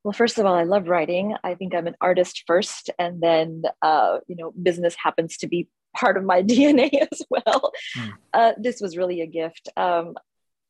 well, 0.04 0.12
first 0.12 0.38
of 0.38 0.46
all, 0.46 0.54
I 0.54 0.62
love 0.62 0.88
writing. 0.88 1.34
I 1.44 1.54
think 1.54 1.74
I'm 1.74 1.86
an 1.86 1.96
artist 2.00 2.44
first, 2.46 2.90
and 2.98 3.22
then 3.22 3.62
uh, 3.82 4.18
you 4.26 4.36
know, 4.36 4.52
business 4.62 4.96
happens 5.02 5.36
to 5.38 5.46
be 5.46 5.68
part 5.96 6.16
of 6.16 6.24
my 6.24 6.42
DNA 6.50 6.90
as 7.10 7.22
well. 7.28 7.72
Mm. 7.96 8.12
Uh, 8.32 8.52
this 8.58 8.80
was 8.80 8.96
really 8.96 9.20
a 9.20 9.26
gift. 9.26 9.68
Um, 9.76 10.14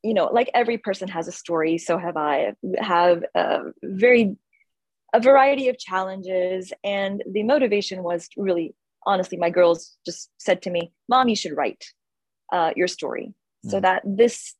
you 0.02 0.14
know, 0.14 0.26
like 0.26 0.50
every 0.54 0.78
person 0.78 1.08
has 1.08 1.28
a 1.28 1.32
story, 1.32 1.78
so 1.78 1.98
have 1.98 2.16
I. 2.16 2.54
Have 2.78 3.24
a 3.34 3.58
very 3.82 4.36
a 5.12 5.20
variety 5.20 5.68
of 5.68 5.78
challenges, 5.78 6.72
and 6.82 7.22
the 7.30 7.42
motivation 7.42 8.02
was 8.02 8.28
really, 8.36 8.74
honestly, 9.04 9.36
my 9.38 9.50
girls 9.50 9.96
just 10.06 10.30
said 10.38 10.62
to 10.62 10.70
me, 10.70 10.92
"Mom, 11.08 11.28
you 11.28 11.36
should 11.36 11.56
write 11.56 11.84
uh, 12.52 12.72
your 12.74 12.88
story." 12.88 13.34
Mm. 13.64 13.70
So 13.70 13.76
hmm. 13.76 13.82
that 13.82 14.02
this 14.04 14.54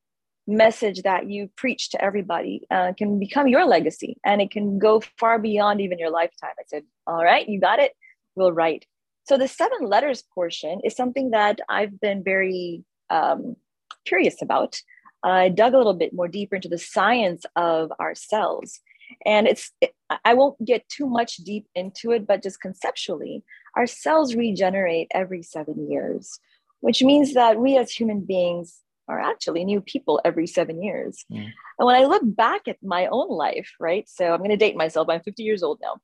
message 0.51 1.03
that 1.03 1.31
you 1.31 1.49
preach 1.57 1.91
to 1.91 2.05
everybody 2.05 2.67
uh, 2.71 2.93
can 2.97 3.19
become 3.19 3.49
your 3.49 3.65
legacy 3.65 4.17
and 4.25 4.41
it 4.41 4.51
can 4.51 4.79
go 4.79 5.01
far 5.19 5.39
beyond 5.39 5.81
even 5.81 5.99
your 5.99 6.11
lifetime. 6.11 6.55
I 6.59 6.63
said, 6.67 6.83
All 7.07 7.25
right, 7.25 7.49
you 7.49 7.61
got 7.61 7.79
it. 7.79 7.93
We'll 8.35 8.53
write. 8.53 8.87
So 9.25 9.39
the 9.39 9.49
seven 9.49 9.87
letters 9.87 10.25
portion 10.35 10.81
is 10.85 10.97
something 10.97 11.31
that 11.31 11.61
I've 11.69 12.01
been 12.01 12.25
very 12.25 12.85
um, 13.11 13.57
curious 14.05 14.43
about. 14.43 14.81
I 15.23 15.51
dug 15.51 15.75
a 15.75 15.79
little 15.79 15.95
bit 15.95 16.13
more 16.13 16.29
deeper 16.29 16.57
into 16.57 16.69
the 16.69 16.79
science 16.79 17.45
of 17.57 17.93
our 17.99 18.15
cells. 18.15 18.81
And 19.27 19.47
it's, 19.47 19.71
it, 19.81 19.95
I 20.25 20.35
won't 20.35 20.65
get 20.65 20.89
too 20.89 21.07
much 21.07 21.37
deep 21.39 21.67
into 21.75 22.13
it, 22.13 22.27
but 22.27 22.43
just 22.43 22.61
conceptually, 22.61 23.45
our 23.77 23.87
cells 23.87 24.35
regenerate 24.35 25.09
every 25.13 25.43
seven 25.43 25.91
years, 25.91 26.39
which 26.81 27.03
means 27.03 27.35
that 27.35 27.59
we 27.59 27.77
as 27.77 27.91
human 27.91 28.21
beings 28.21 28.81
are 29.11 29.21
actually 29.21 29.65
new 29.65 29.81
people 29.81 30.21
every 30.25 30.47
seven 30.47 30.83
years. 30.83 31.25
And 31.29 31.87
when 31.87 31.97
I 31.97 32.05
look 32.05 32.23
back 32.25 32.69
at 32.69 32.77
my 32.83 33.09
own 33.11 33.29
life, 33.29 33.73
right? 33.81 34.09
So 34.09 34.33
I'm 34.33 34.39
going 34.39 34.51
to 34.51 34.57
date 34.57 34.77
myself. 34.77 35.09
I'm 35.09 35.21
50 35.21 35.43
years 35.43 35.63
old 35.63 35.81
now. 35.83 35.97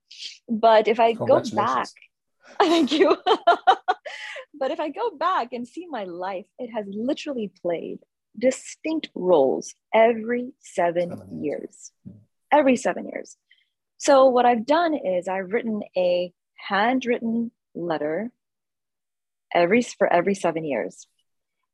But 0.48 0.88
if 0.88 0.98
I 0.98 1.12
go 1.12 1.40
back, 1.54 1.88
thank 2.58 2.90
you. 2.90 3.16
but 4.54 4.70
if 4.70 4.80
I 4.80 4.88
go 4.88 5.10
back 5.10 5.52
and 5.52 5.66
see 5.66 5.86
my 5.88 6.04
life, 6.04 6.46
it 6.58 6.70
has 6.74 6.86
literally 6.88 7.52
played 7.62 8.00
distinct 8.36 9.08
roles 9.14 9.74
every 9.94 10.52
seven, 10.60 11.10
seven 11.10 11.44
years. 11.44 11.92
years. 12.04 12.20
Every 12.50 12.76
seven 12.76 13.08
years. 13.08 13.36
So 13.98 14.26
what 14.26 14.44
I've 14.44 14.66
done 14.66 14.94
is 14.94 15.28
I've 15.28 15.52
written 15.52 15.82
a 15.96 16.32
handwritten 16.56 17.52
letter 17.74 18.30
every 19.54 19.82
for 19.82 20.12
every 20.12 20.34
seven 20.34 20.64
years 20.64 21.06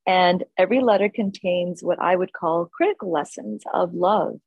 and 0.07 0.45
every 0.59 0.81
letter 0.81 1.09
contains 1.09 1.83
what 1.83 2.01
I 2.01 2.17
would 2.17 2.33
call 2.33 2.67
critical 2.67 3.11
lessons 3.13 3.63
of 3.73 3.95
love, 3.95 4.41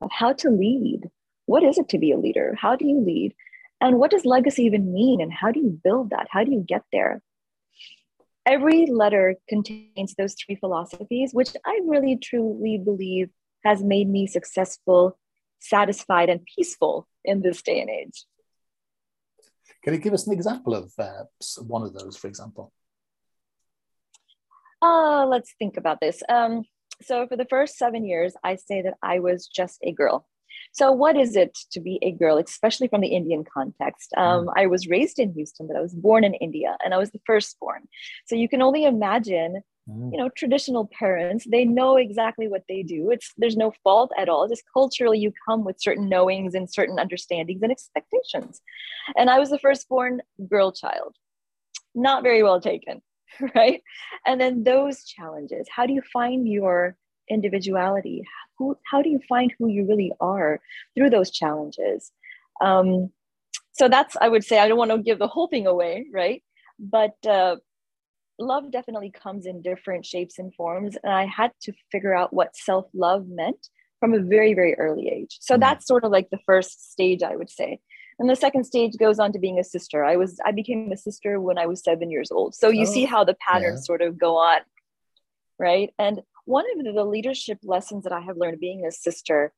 of 0.00 0.10
how 0.10 0.32
to 0.34 0.50
lead. 0.50 1.10
What 1.46 1.62
is 1.62 1.78
it 1.78 1.88
to 1.90 1.98
be 1.98 2.12
a 2.12 2.18
leader? 2.18 2.56
How 2.58 2.76
do 2.76 2.86
you 2.86 3.00
lead? 3.00 3.34
And 3.80 3.98
what 3.98 4.10
does 4.10 4.24
legacy 4.24 4.64
even 4.64 4.92
mean? 4.92 5.20
And 5.20 5.32
how 5.32 5.52
do 5.52 5.60
you 5.60 5.80
build 5.82 6.10
that? 6.10 6.26
How 6.30 6.44
do 6.44 6.50
you 6.50 6.64
get 6.66 6.82
there? 6.92 7.22
Every 8.44 8.86
letter 8.86 9.36
contains 9.48 10.14
those 10.14 10.34
three 10.34 10.56
philosophies, 10.56 11.32
which 11.32 11.50
I 11.64 11.80
really 11.84 12.16
truly 12.16 12.78
believe 12.78 13.30
has 13.64 13.82
made 13.82 14.08
me 14.08 14.26
successful, 14.26 15.18
satisfied, 15.60 16.28
and 16.28 16.44
peaceful 16.44 17.08
in 17.24 17.42
this 17.42 17.62
day 17.62 17.80
and 17.80 17.90
age. 17.90 18.24
Can 19.82 19.94
you 19.94 20.00
give 20.00 20.14
us 20.14 20.26
an 20.26 20.32
example 20.32 20.74
of 20.74 20.92
uh, 20.98 21.24
one 21.62 21.82
of 21.82 21.92
those, 21.92 22.16
for 22.16 22.28
example? 22.28 22.72
Uh, 24.82 25.26
let's 25.26 25.54
think 25.58 25.76
about 25.76 26.00
this. 26.00 26.22
Um, 26.28 26.64
so 27.02 27.26
for 27.26 27.36
the 27.36 27.46
first 27.46 27.76
seven 27.76 28.04
years, 28.04 28.34
I 28.42 28.56
say 28.56 28.82
that 28.82 28.94
I 29.02 29.18
was 29.18 29.46
just 29.46 29.78
a 29.82 29.92
girl. 29.92 30.26
So 30.72 30.92
what 30.92 31.16
is 31.16 31.36
it 31.36 31.56
to 31.72 31.80
be 31.80 31.98
a 32.02 32.12
girl, 32.12 32.38
especially 32.38 32.88
from 32.88 33.00
the 33.00 33.08
Indian 33.08 33.44
context? 33.44 34.12
Um, 34.16 34.46
mm. 34.46 34.52
I 34.56 34.66
was 34.66 34.88
raised 34.88 35.18
in 35.18 35.32
Houston, 35.34 35.66
but 35.66 35.76
I 35.76 35.80
was 35.80 35.94
born 35.94 36.24
in 36.24 36.34
India, 36.34 36.76
and 36.84 36.94
I 36.94 36.98
was 36.98 37.10
the 37.10 37.20
firstborn. 37.26 37.88
So 38.26 38.36
you 38.36 38.48
can 38.48 38.62
only 38.62 38.84
imagine, 38.84 39.62
mm. 39.88 40.12
you 40.12 40.18
know, 40.18 40.28
traditional 40.30 40.88
parents. 40.98 41.46
They 41.50 41.64
know 41.64 41.96
exactly 41.96 42.48
what 42.48 42.64
they 42.68 42.82
do. 42.82 43.10
It's 43.10 43.32
there's 43.36 43.56
no 43.56 43.72
fault 43.84 44.12
at 44.18 44.28
all. 44.28 44.48
Just 44.48 44.64
culturally, 44.72 45.18
you 45.18 45.32
come 45.46 45.64
with 45.64 45.80
certain 45.80 46.08
knowings 46.08 46.54
and 46.54 46.70
certain 46.70 46.98
understandings 46.98 47.62
and 47.62 47.72
expectations. 47.72 48.60
And 49.16 49.30
I 49.30 49.38
was 49.38 49.50
the 49.50 49.58
firstborn 49.58 50.22
girl 50.48 50.72
child, 50.72 51.16
not 51.94 52.22
very 52.22 52.42
well 52.42 52.60
taken. 52.60 53.02
right? 53.54 53.82
And 54.24 54.40
then 54.40 54.64
those 54.64 55.04
challenges 55.04 55.66
how 55.74 55.86
do 55.86 55.92
you 55.92 56.02
find 56.12 56.48
your 56.48 56.96
individuality? 57.28 58.22
Who, 58.58 58.76
how 58.90 59.02
do 59.02 59.10
you 59.10 59.20
find 59.28 59.52
who 59.58 59.68
you 59.68 59.86
really 59.86 60.12
are 60.20 60.60
through 60.94 61.10
those 61.10 61.30
challenges? 61.30 62.12
Um, 62.60 63.10
so 63.72 63.88
that's, 63.88 64.16
I 64.20 64.28
would 64.28 64.44
say, 64.44 64.58
I 64.58 64.68
don't 64.68 64.78
want 64.78 64.90
to 64.90 64.98
give 64.98 65.18
the 65.18 65.28
whole 65.28 65.48
thing 65.48 65.66
away, 65.66 66.06
right? 66.12 66.42
But 66.78 67.14
uh, 67.28 67.56
love 68.38 68.70
definitely 68.70 69.10
comes 69.10 69.46
in 69.46 69.62
different 69.62 70.06
shapes 70.06 70.38
and 70.38 70.54
forms. 70.54 70.96
And 71.02 71.12
I 71.12 71.26
had 71.26 71.52
to 71.62 71.72
figure 71.92 72.14
out 72.14 72.32
what 72.32 72.56
self 72.56 72.86
love 72.94 73.26
meant 73.28 73.68
from 74.00 74.14
a 74.14 74.20
very, 74.20 74.54
very 74.54 74.74
early 74.74 75.08
age. 75.08 75.38
So 75.40 75.54
mm-hmm. 75.54 75.60
that's 75.60 75.86
sort 75.86 76.04
of 76.04 76.10
like 76.10 76.30
the 76.30 76.38
first 76.46 76.92
stage, 76.92 77.22
I 77.22 77.36
would 77.36 77.50
say. 77.50 77.80
And 78.18 78.30
the 78.30 78.36
second 78.36 78.64
stage 78.64 78.96
goes 78.96 79.18
on 79.18 79.32
to 79.32 79.38
being 79.38 79.58
a 79.58 79.64
sister. 79.64 80.04
I 80.04 80.16
was 80.16 80.38
i 80.44 80.52
became 80.52 80.90
a 80.92 80.96
sister 80.96 81.40
when 81.40 81.58
i 81.58 81.66
was 81.66 81.82
seven 81.82 82.10
years 82.10 82.30
old. 82.30 82.54
So 82.54 82.68
you 82.68 82.86
oh, 82.86 82.92
see 82.92 83.04
how 83.04 83.24
the 83.24 83.36
patterns 83.46 83.80
yeah. 83.82 83.86
sort 83.86 84.02
of 84.02 84.18
go 84.18 84.36
on 84.36 84.60
right? 85.58 85.90
And 85.98 86.20
one 86.44 86.64
of 86.86 86.94
the 86.94 87.04
leadership 87.04 87.58
lessons 87.62 88.04
that 88.04 88.12
i 88.12 88.20
have 88.20 88.36
learned 88.36 88.60
being 88.60 88.84
a 88.84 88.92
sister 88.92 89.52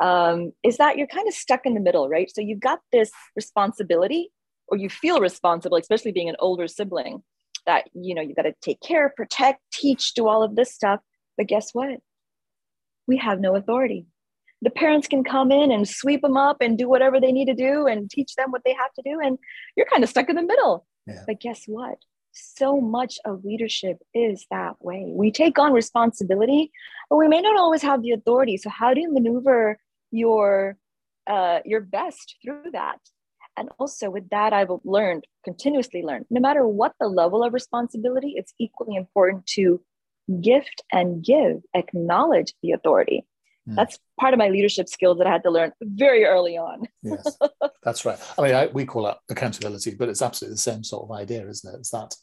um, 0.00 0.52
is 0.62 0.76
that 0.76 0.98
you're 0.98 1.06
kind 1.06 1.26
of 1.26 1.34
stuck 1.34 1.64
in 1.64 1.74
the 1.74 1.80
middle 1.80 2.08
right? 2.08 2.30
So 2.34 2.40
you've 2.40 2.60
got 2.60 2.80
this 2.92 3.10
responsibility 3.36 4.30
or 4.68 4.76
you 4.76 4.90
feel 4.90 5.20
responsible 5.20 5.78
especially 5.78 6.12
being 6.12 6.28
an 6.28 6.36
older 6.38 6.68
sibling 6.68 7.22
that 7.66 7.84
you 7.94 8.14
know 8.14 8.22
you've 8.22 8.36
got 8.36 8.42
to 8.42 8.54
take 8.62 8.80
care 8.80 9.12
protect 9.16 9.60
teach 9.72 10.14
do 10.14 10.26
all 10.28 10.42
of 10.42 10.56
this 10.56 10.72
stuff. 10.72 11.00
But 11.36 11.46
guess 11.46 11.70
what? 11.72 12.00
We 13.06 13.18
have 13.18 13.40
no 13.40 13.54
authority 13.54 14.06
the 14.62 14.70
parents 14.70 15.06
can 15.06 15.22
come 15.24 15.52
in 15.52 15.70
and 15.70 15.88
sweep 15.88 16.22
them 16.22 16.36
up 16.36 16.58
and 16.60 16.76
do 16.76 16.88
whatever 16.88 17.20
they 17.20 17.32
need 17.32 17.46
to 17.46 17.54
do 17.54 17.86
and 17.86 18.10
teach 18.10 18.34
them 18.34 18.50
what 18.50 18.62
they 18.64 18.72
have 18.72 18.92
to 18.94 19.02
do 19.02 19.20
and 19.20 19.38
you're 19.76 19.86
kind 19.86 20.02
of 20.02 20.10
stuck 20.10 20.28
in 20.28 20.36
the 20.36 20.42
middle. 20.42 20.86
Yeah. 21.06 21.22
but 21.26 21.40
guess 21.40 21.62
what? 21.66 21.96
So 22.32 22.80
much 22.80 23.18
of 23.24 23.44
leadership 23.44 23.98
is 24.12 24.46
that 24.50 24.74
way. 24.80 25.06
We 25.08 25.30
take 25.30 25.58
on 25.58 25.72
responsibility 25.72 26.70
but 27.08 27.16
we 27.16 27.28
may 27.28 27.40
not 27.40 27.58
always 27.58 27.82
have 27.82 28.02
the 28.02 28.12
authority. 28.12 28.56
So 28.56 28.68
how 28.70 28.94
do 28.94 29.00
you 29.00 29.12
maneuver 29.12 29.78
your 30.10 30.76
uh, 31.26 31.60
your 31.64 31.80
best 31.80 32.36
through 32.42 32.70
that? 32.72 32.98
And 33.56 33.70
also 33.80 34.08
with 34.08 34.28
that 34.30 34.52
i've 34.52 34.70
learned 34.84 35.24
continuously 35.44 36.02
learned 36.02 36.26
no 36.30 36.40
matter 36.40 36.64
what 36.64 36.92
the 37.00 37.08
level 37.08 37.42
of 37.42 37.52
responsibility 37.52 38.34
it's 38.36 38.54
equally 38.60 38.94
important 38.94 39.46
to 39.46 39.80
gift 40.40 40.80
and 40.92 41.24
give 41.24 41.62
acknowledge 41.74 42.54
the 42.62 42.70
authority 42.70 43.26
Mm. 43.68 43.74
That's 43.74 43.98
part 44.18 44.34
of 44.34 44.38
my 44.38 44.48
leadership 44.48 44.88
skills 44.88 45.18
that 45.18 45.26
I 45.26 45.32
had 45.32 45.42
to 45.42 45.50
learn 45.50 45.72
very 45.80 46.24
early 46.24 46.56
on. 46.56 46.86
yes, 47.02 47.36
that's 47.82 48.04
right. 48.04 48.18
I 48.38 48.42
mean, 48.42 48.54
I, 48.54 48.66
we 48.68 48.84
call 48.84 49.06
it 49.08 49.16
accountability, 49.30 49.94
but 49.94 50.08
it's 50.08 50.22
absolutely 50.22 50.54
the 50.54 50.60
same 50.60 50.84
sort 50.84 51.04
of 51.04 51.16
idea, 51.16 51.46
isn't 51.46 51.74
it? 51.74 51.78
It's 51.78 51.90
that 51.90 52.14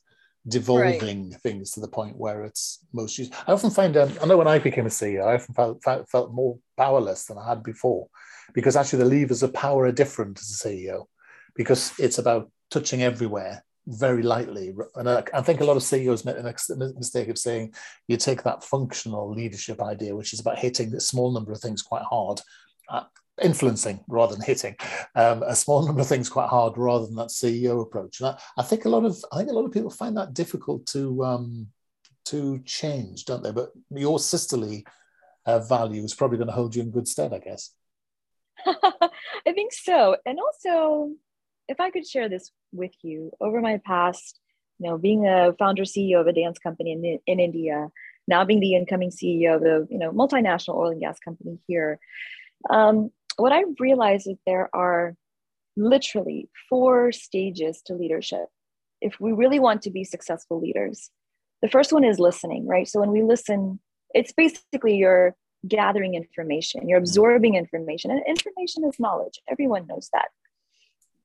devolving 0.47 1.31
right. 1.31 1.41
things 1.41 1.71
to 1.71 1.79
the 1.79 1.87
point 1.87 2.17
where 2.17 2.43
it's 2.43 2.85
most 2.93 3.17
used. 3.17 3.33
I 3.47 3.51
often 3.51 3.71
find, 3.71 3.97
um, 3.97 4.11
I 4.21 4.25
know 4.25 4.37
when 4.37 4.47
I 4.47 4.59
became 4.59 4.85
a 4.85 4.89
CEO, 4.89 5.25
I 5.25 5.35
often 5.35 5.55
felt, 5.55 5.83
felt, 5.83 6.09
felt 6.09 6.33
more 6.33 6.57
powerless 6.77 7.25
than 7.25 7.37
I 7.37 7.47
had 7.49 7.63
before 7.63 8.07
because 8.53 8.75
actually 8.75 8.99
the 8.99 9.15
levers 9.19 9.43
of 9.43 9.53
power 9.53 9.85
are 9.85 9.91
different 9.91 10.39
as 10.39 10.49
a 10.49 10.67
CEO 10.67 11.05
because 11.55 11.93
it's 11.99 12.19
about 12.19 12.51
touching 12.69 13.01
everywhere 13.01 13.63
very 13.87 14.23
lightly. 14.23 14.73
And 14.95 15.09
I, 15.09 15.23
I, 15.33 15.41
think 15.41 15.61
a 15.61 15.65
lot 15.65 15.77
of 15.77 15.83
CEOs 15.83 16.25
make 16.25 16.35
the 16.35 16.93
mistake 16.97 17.29
of 17.29 17.37
saying 17.37 17.73
you 18.07 18.17
take 18.17 18.43
that 18.43 18.63
functional 18.63 19.31
leadership 19.31 19.81
idea, 19.81 20.15
which 20.15 20.33
is 20.33 20.39
about 20.39 20.59
hitting 20.59 20.93
a 20.93 20.99
small 20.99 21.31
number 21.31 21.51
of 21.51 21.59
things 21.59 21.81
quite 21.81 22.03
hard, 22.03 22.41
uh, 22.89 23.03
influencing 23.41 23.99
rather 24.07 24.33
than 24.33 24.45
hitting 24.45 24.75
um, 25.15 25.43
a 25.43 25.55
small 25.55 25.85
number 25.85 26.01
of 26.01 26.07
things 26.07 26.29
quite 26.29 26.49
hard 26.49 26.77
rather 26.77 27.05
than 27.05 27.15
that 27.15 27.27
CEO 27.27 27.81
approach. 27.81 28.19
And 28.19 28.29
I, 28.29 28.39
I, 28.57 28.63
think 28.63 28.85
a 28.85 28.89
lot 28.89 29.05
of 29.05 29.17
I 29.31 29.37
think 29.37 29.49
a 29.49 29.53
lot 29.53 29.65
of 29.65 29.71
people 29.71 29.89
find 29.89 30.17
that 30.17 30.33
difficult 30.33 30.85
to 30.87 31.23
um, 31.23 31.67
to 32.25 32.59
change, 32.65 33.25
don't 33.25 33.43
they? 33.43 33.51
But 33.51 33.71
your 33.91 34.19
sisterly 34.19 34.85
uh, 35.45 35.59
value 35.59 36.03
is 36.03 36.15
probably 36.15 36.37
going 36.37 36.47
to 36.47 36.53
hold 36.53 36.75
you 36.75 36.81
in 36.81 36.91
good 36.91 37.07
stead, 37.07 37.33
I 37.33 37.39
guess. 37.39 37.71
I 38.65 39.51
think 39.53 39.73
so, 39.73 40.17
and 40.25 40.39
also 40.39 41.11
if 41.67 41.79
I 41.79 41.89
could 41.89 42.07
share 42.07 42.29
this 42.29 42.51
with 42.71 42.93
you 43.01 43.31
over 43.41 43.61
my 43.61 43.79
past, 43.85 44.39
you 44.79 44.89
know, 44.89 44.97
being 44.97 45.25
a 45.25 45.53
founder 45.57 45.83
CEO 45.83 46.21
of 46.21 46.27
a 46.27 46.33
dance 46.33 46.59
company 46.59 46.91
in, 46.91 47.19
in 47.25 47.39
India, 47.39 47.89
now 48.27 48.43
being 48.43 48.59
the 48.59 48.75
incoming 48.75 49.11
CEO 49.11 49.55
of 49.55 49.63
a 49.63 49.87
you 49.89 49.97
know 49.97 50.11
multinational 50.11 50.75
oil 50.75 50.91
and 50.91 50.99
gas 50.99 51.19
company 51.19 51.59
here, 51.67 51.99
um, 52.69 53.11
what 53.37 53.51
I 53.51 53.63
realized 53.79 54.27
is 54.27 54.37
there 54.45 54.69
are 54.75 55.15
literally 55.77 56.49
four 56.69 57.11
stages 57.11 57.81
to 57.85 57.93
leadership. 57.93 58.47
If 59.01 59.19
we 59.19 59.33
really 59.33 59.59
want 59.59 59.81
to 59.83 59.91
be 59.91 60.03
successful 60.03 60.59
leaders, 60.59 61.09
the 61.61 61.69
first 61.69 61.91
one 61.91 62.03
is 62.03 62.19
listening, 62.19 62.65
right? 62.67 62.87
So 62.87 62.99
when 62.99 63.11
we 63.11 63.23
listen, 63.23 63.79
it's 64.13 64.31
basically 64.31 64.95
you're 64.95 65.35
gathering 65.67 66.15
information, 66.15 66.87
you're 66.87 66.99
absorbing 66.99 67.55
information, 67.55 68.11
and 68.11 68.21
information 68.27 68.85
is 68.85 68.99
knowledge. 68.99 69.39
Everyone 69.49 69.87
knows 69.87 70.09
that. 70.13 70.29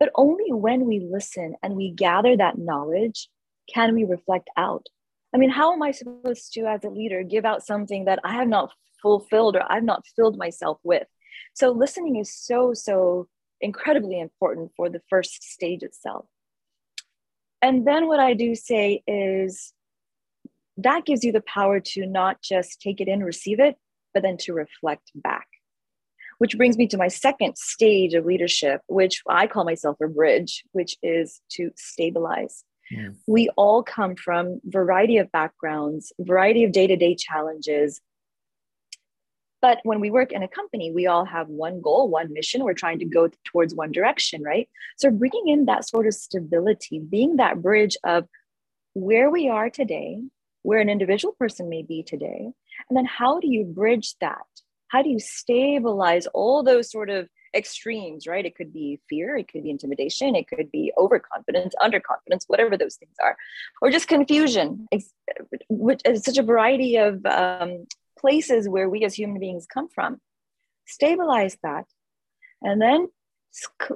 But 0.00 0.10
only 0.14 0.50
when 0.50 0.86
we 0.86 0.98
listen 0.98 1.54
and 1.62 1.76
we 1.76 1.92
gather 1.92 2.36
that 2.36 2.58
knowledge 2.58 3.28
can 3.72 3.94
we 3.94 4.04
reflect 4.04 4.48
out. 4.56 4.86
I 5.34 5.38
mean, 5.38 5.50
how 5.50 5.72
am 5.72 5.82
I 5.82 5.92
supposed 5.92 6.52
to, 6.54 6.62
as 6.62 6.82
a 6.82 6.88
leader, 6.88 7.22
give 7.22 7.44
out 7.44 7.64
something 7.64 8.06
that 8.06 8.18
I 8.24 8.32
have 8.32 8.48
not 8.48 8.72
fulfilled 9.02 9.54
or 9.54 9.70
I've 9.70 9.84
not 9.84 10.06
filled 10.16 10.36
myself 10.36 10.78
with? 10.82 11.06
So, 11.54 11.70
listening 11.70 12.16
is 12.16 12.34
so, 12.34 12.72
so 12.74 13.28
incredibly 13.60 14.18
important 14.18 14.72
for 14.74 14.88
the 14.88 15.02
first 15.10 15.44
stage 15.44 15.82
itself. 15.82 16.24
And 17.62 17.86
then, 17.86 18.08
what 18.08 18.18
I 18.18 18.34
do 18.34 18.54
say 18.54 19.02
is 19.06 19.72
that 20.78 21.04
gives 21.04 21.22
you 21.22 21.30
the 21.30 21.42
power 21.42 21.78
to 21.78 22.06
not 22.06 22.42
just 22.42 22.80
take 22.80 23.00
it 23.00 23.06
in, 23.06 23.22
receive 23.22 23.60
it, 23.60 23.76
but 24.14 24.22
then 24.22 24.38
to 24.38 24.54
reflect 24.54 25.12
back 25.14 25.46
which 26.40 26.56
brings 26.56 26.78
me 26.78 26.86
to 26.86 26.96
my 26.96 27.08
second 27.08 27.58
stage 27.58 28.14
of 28.14 28.24
leadership, 28.24 28.80
which 28.86 29.20
I 29.28 29.46
call 29.46 29.64
myself 29.64 29.98
a 30.02 30.08
bridge, 30.08 30.64
which 30.72 30.96
is 31.02 31.42
to 31.50 31.70
stabilize. 31.76 32.64
Yeah. 32.90 33.10
We 33.26 33.50
all 33.58 33.82
come 33.82 34.16
from 34.16 34.58
variety 34.64 35.18
of 35.18 35.30
backgrounds, 35.32 36.14
variety 36.18 36.64
of 36.64 36.72
day-to-day 36.72 37.16
challenges. 37.16 38.00
But 39.60 39.80
when 39.82 40.00
we 40.00 40.10
work 40.10 40.32
in 40.32 40.42
a 40.42 40.48
company, 40.48 40.90
we 40.90 41.06
all 41.06 41.26
have 41.26 41.48
one 41.48 41.82
goal, 41.82 42.08
one 42.08 42.32
mission. 42.32 42.64
We're 42.64 42.72
trying 42.72 43.00
to 43.00 43.04
go 43.04 43.28
towards 43.44 43.74
one 43.74 43.92
direction, 43.92 44.42
right? 44.42 44.66
So 44.96 45.10
bringing 45.10 45.48
in 45.48 45.66
that 45.66 45.86
sort 45.86 46.06
of 46.06 46.14
stability, 46.14 47.00
being 47.00 47.36
that 47.36 47.60
bridge 47.60 47.98
of 48.02 48.26
where 48.94 49.28
we 49.28 49.50
are 49.50 49.68
today, 49.68 50.22
where 50.62 50.78
an 50.78 50.88
individual 50.88 51.34
person 51.38 51.68
may 51.68 51.82
be 51.82 52.02
today, 52.02 52.50
and 52.88 52.96
then 52.96 53.04
how 53.04 53.40
do 53.40 53.46
you 53.46 53.64
bridge 53.64 54.14
that 54.22 54.46
how 54.90 55.02
do 55.02 55.08
you 55.08 55.20
stabilize 55.20 56.26
all 56.28 56.62
those 56.62 56.90
sort 56.90 57.10
of 57.10 57.28
extremes, 57.54 58.26
right? 58.26 58.44
It 58.44 58.54
could 58.54 58.72
be 58.72 59.00
fear, 59.08 59.36
it 59.36 59.48
could 59.50 59.64
be 59.64 59.70
intimidation, 59.70 60.36
it 60.36 60.48
could 60.48 60.70
be 60.70 60.92
overconfidence, 60.96 61.74
underconfidence, 61.80 62.44
whatever 62.46 62.76
those 62.76 62.96
things 62.96 63.14
are, 63.22 63.36
or 63.82 63.90
just 63.90 64.08
confusion. 64.08 64.88
Such 66.14 66.38
a 66.38 66.42
variety 66.42 66.96
of 66.96 67.24
um, 67.26 67.86
places 68.18 68.68
where 68.68 68.88
we 68.88 69.04
as 69.04 69.14
human 69.14 69.40
beings 69.40 69.66
come 69.72 69.88
from. 69.88 70.20
Stabilize 70.86 71.56
that, 71.62 71.86
and 72.62 72.80
then 72.80 73.08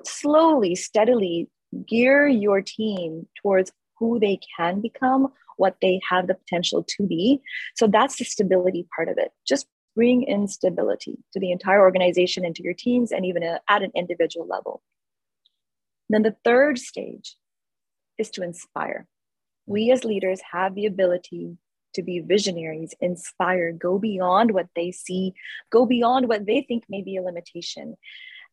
slowly, 0.05 0.75
steadily 0.75 1.49
gear 1.87 2.27
your 2.27 2.63
team 2.63 3.27
towards 3.43 3.73
who 3.99 4.19
they 4.19 4.39
can 4.57 4.81
become, 4.81 5.29
what 5.57 5.77
they 5.81 6.01
have 6.09 6.27
the 6.27 6.35
potential 6.35 6.85
to 6.89 7.07
be. 7.07 7.41
So 7.77 7.87
that's 7.87 8.17
the 8.17 8.25
stability 8.25 8.87
part 8.95 9.09
of 9.09 9.19
it. 9.19 9.33
Just 9.47 9.67
bring 9.95 10.25
instability 10.25 11.19
to 11.33 11.41
the 11.41 11.53
entire 11.53 11.81
organization 11.81 12.45
and 12.45 12.55
to 12.57 12.63
your 12.63 12.75
teams 12.75 13.13
and 13.13 13.25
even 13.25 13.43
a, 13.43 13.61
at 13.69 13.83
an 13.83 13.93
individual 13.95 14.47
level. 14.47 14.83
Then 16.09 16.23
the 16.23 16.37
third 16.45 16.79
stage 16.79 17.37
is 18.19 18.31
to 18.31 18.43
inspire. 18.43 19.07
We 19.67 19.91
as 19.91 20.05
leaders 20.05 20.41
have 20.53 20.75
the 20.75 20.87
ability 20.87 21.57
to 21.95 22.03
be 22.03 22.21
visionaries, 22.21 22.95
inspire, 23.01 23.73
go 23.73 23.99
beyond 23.99 24.51
what 24.51 24.67
they 24.77 24.91
see, 24.91 25.33
go 25.71 25.87
beyond 25.87 26.29
what 26.29 26.45
they 26.45 26.63
think 26.63 26.85
may 26.89 27.03
be 27.03 27.17
a 27.17 27.23
limitation. 27.23 27.97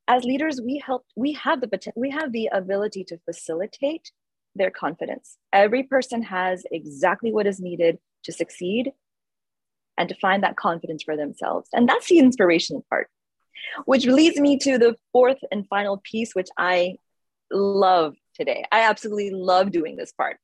As 0.07 0.23
leaders, 0.23 0.61
we 0.63 0.81
help, 0.85 1.05
we 1.15 1.33
have 1.33 1.61
the 1.61 1.91
we 1.95 2.11
have 2.11 2.31
the 2.31 2.49
ability 2.51 3.03
to 3.05 3.19
facilitate 3.25 4.11
their 4.55 4.71
confidence. 4.71 5.37
Every 5.53 5.83
person 5.83 6.23
has 6.23 6.63
exactly 6.71 7.31
what 7.31 7.47
is 7.47 7.59
needed 7.59 7.99
to 8.23 8.31
succeed 8.31 8.91
and 10.01 10.09
to 10.09 10.15
find 10.15 10.41
that 10.41 10.55
confidence 10.55 11.03
for 11.03 11.15
themselves. 11.15 11.69
And 11.73 11.87
that's 11.87 12.07
the 12.07 12.17
inspiration 12.17 12.81
part, 12.89 13.07
which 13.85 14.07
leads 14.07 14.39
me 14.39 14.57
to 14.57 14.79
the 14.79 14.95
fourth 15.11 15.37
and 15.51 15.67
final 15.67 16.01
piece, 16.03 16.33
which 16.33 16.49
I 16.57 16.95
love 17.51 18.15
today. 18.33 18.65
I 18.71 18.89
absolutely 18.89 19.29
love 19.29 19.71
doing 19.71 19.97
this 19.97 20.11
part, 20.11 20.37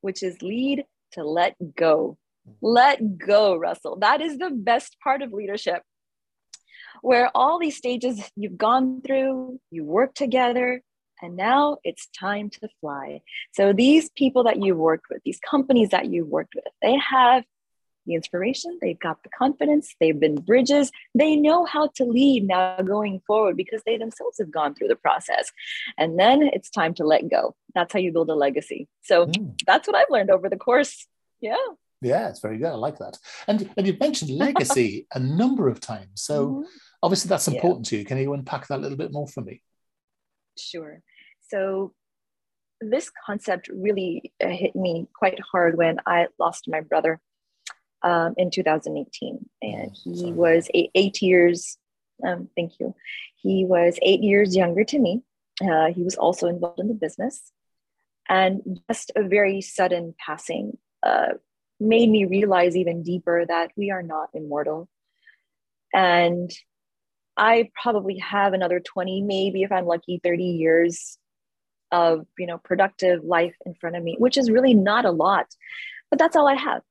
which 0.00 0.22
is 0.22 0.40
lead 0.40 0.86
to 1.12 1.22
let 1.22 1.54
go. 1.76 2.16
Let 2.62 3.18
go, 3.18 3.56
Russell. 3.56 3.96
That 3.96 4.22
is 4.22 4.38
the 4.38 4.48
best 4.50 4.96
part 5.04 5.20
of 5.20 5.34
leadership, 5.34 5.82
where 7.02 7.30
all 7.34 7.58
these 7.58 7.76
stages 7.76 8.22
you've 8.36 8.56
gone 8.56 9.02
through, 9.02 9.60
you 9.70 9.84
work 9.84 10.14
together, 10.14 10.80
and 11.20 11.36
now 11.36 11.76
it's 11.84 12.08
time 12.18 12.48
to 12.48 12.68
fly. 12.80 13.20
So, 13.52 13.74
these 13.74 14.08
people 14.16 14.44
that 14.44 14.62
you've 14.62 14.78
worked 14.78 15.06
with, 15.10 15.20
these 15.24 15.40
companies 15.40 15.90
that 15.90 16.06
you've 16.06 16.28
worked 16.28 16.54
with, 16.54 16.72
they 16.80 16.96
have 16.96 17.44
the 18.06 18.14
inspiration, 18.14 18.78
they've 18.80 18.98
got 18.98 19.22
the 19.22 19.28
confidence, 19.30 19.94
they've 20.00 20.18
been 20.18 20.36
bridges, 20.36 20.90
they 21.14 21.36
know 21.36 21.64
how 21.64 21.88
to 21.96 22.04
lead 22.04 22.46
now 22.46 22.80
going 22.82 23.20
forward 23.26 23.56
because 23.56 23.82
they 23.84 23.96
themselves 23.96 24.38
have 24.38 24.50
gone 24.50 24.74
through 24.74 24.88
the 24.88 24.96
process. 24.96 25.50
And 25.98 26.18
then 26.18 26.42
it's 26.42 26.70
time 26.70 26.94
to 26.94 27.04
let 27.04 27.28
go. 27.28 27.54
That's 27.74 27.92
how 27.92 27.98
you 27.98 28.12
build 28.12 28.30
a 28.30 28.34
legacy. 28.34 28.88
So 29.02 29.26
mm. 29.26 29.58
that's 29.66 29.88
what 29.88 29.96
I've 29.96 30.10
learned 30.10 30.30
over 30.30 30.48
the 30.48 30.56
course. 30.56 31.06
Yeah. 31.40 31.56
Yeah, 32.00 32.28
it's 32.28 32.40
very 32.40 32.58
good. 32.58 32.66
I 32.66 32.74
like 32.74 32.98
that. 32.98 33.18
And 33.48 33.70
and 33.76 33.86
you've 33.86 34.00
mentioned 34.00 34.30
legacy 34.30 35.06
a 35.14 35.18
number 35.18 35.68
of 35.68 35.80
times. 35.80 36.22
So 36.22 36.46
mm-hmm. 36.46 36.62
obviously 37.02 37.30
that's 37.30 37.48
important 37.48 37.86
yeah. 37.86 37.90
to 37.90 37.96
you. 37.98 38.04
Can 38.04 38.18
you 38.18 38.34
unpack 38.34 38.66
that 38.68 38.78
a 38.78 38.82
little 38.82 38.98
bit 38.98 39.12
more 39.12 39.26
for 39.26 39.40
me? 39.40 39.62
Sure. 40.58 41.00
So 41.48 41.94
this 42.80 43.10
concept 43.26 43.68
really 43.68 44.32
uh, 44.42 44.48
hit 44.48 44.76
me 44.76 45.06
quite 45.14 45.38
hard 45.40 45.76
when 45.76 45.98
I 46.06 46.26
lost 46.38 46.68
my 46.68 46.80
brother 46.80 47.20
um, 48.04 48.34
in 48.36 48.50
2018, 48.50 49.48
and 49.62 49.90
he 50.04 50.32
was 50.32 50.68
eight, 50.74 50.90
eight 50.94 51.22
years. 51.22 51.78
Um, 52.24 52.48
thank 52.54 52.72
you. 52.78 52.94
He 53.36 53.64
was 53.64 53.98
eight 54.02 54.22
years 54.22 54.54
younger 54.54 54.84
to 54.84 54.98
me. 54.98 55.22
Uh, 55.60 55.86
he 55.86 56.02
was 56.02 56.14
also 56.14 56.46
involved 56.46 56.80
in 56.80 56.88
the 56.88 56.94
business, 56.94 57.50
and 58.28 58.80
just 58.88 59.10
a 59.16 59.22
very 59.22 59.60
sudden 59.62 60.14
passing 60.24 60.78
uh, 61.02 61.32
made 61.80 62.10
me 62.10 62.26
realize 62.26 62.76
even 62.76 63.02
deeper 63.02 63.44
that 63.46 63.72
we 63.76 63.90
are 63.90 64.02
not 64.02 64.28
immortal. 64.34 64.88
And 65.92 66.50
I 67.36 67.70
probably 67.80 68.18
have 68.18 68.52
another 68.52 68.80
20, 68.80 69.22
maybe 69.22 69.62
if 69.62 69.72
I'm 69.72 69.86
lucky, 69.86 70.20
30 70.22 70.44
years 70.44 71.18
of 71.92 72.26
you 72.38 72.46
know 72.46 72.58
productive 72.58 73.22
life 73.24 73.54
in 73.64 73.74
front 73.74 73.96
of 73.96 74.02
me, 74.02 74.16
which 74.18 74.36
is 74.36 74.50
really 74.50 74.74
not 74.74 75.04
a 75.04 75.10
lot, 75.10 75.46
but 76.10 76.18
that's 76.18 76.36
all 76.36 76.48
I 76.48 76.54
have. 76.54 76.82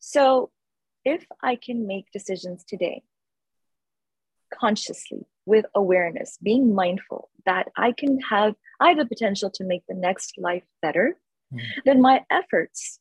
So 0.00 0.50
if 1.04 1.24
I 1.42 1.56
can 1.56 1.86
make 1.86 2.10
decisions 2.12 2.64
today 2.64 3.02
consciously 4.52 5.26
with 5.46 5.66
awareness, 5.74 6.38
being 6.42 6.74
mindful 6.74 7.30
that 7.46 7.68
I 7.76 7.92
can 7.92 8.20
have, 8.20 8.54
I 8.80 8.88
have 8.88 8.98
the 8.98 9.06
potential 9.06 9.50
to 9.50 9.64
make 9.64 9.82
the 9.88 9.94
next 9.94 10.34
life 10.38 10.64
better, 10.82 11.18
mm. 11.52 11.60
then 11.84 12.00
my 12.00 12.24
efforts 12.30 13.00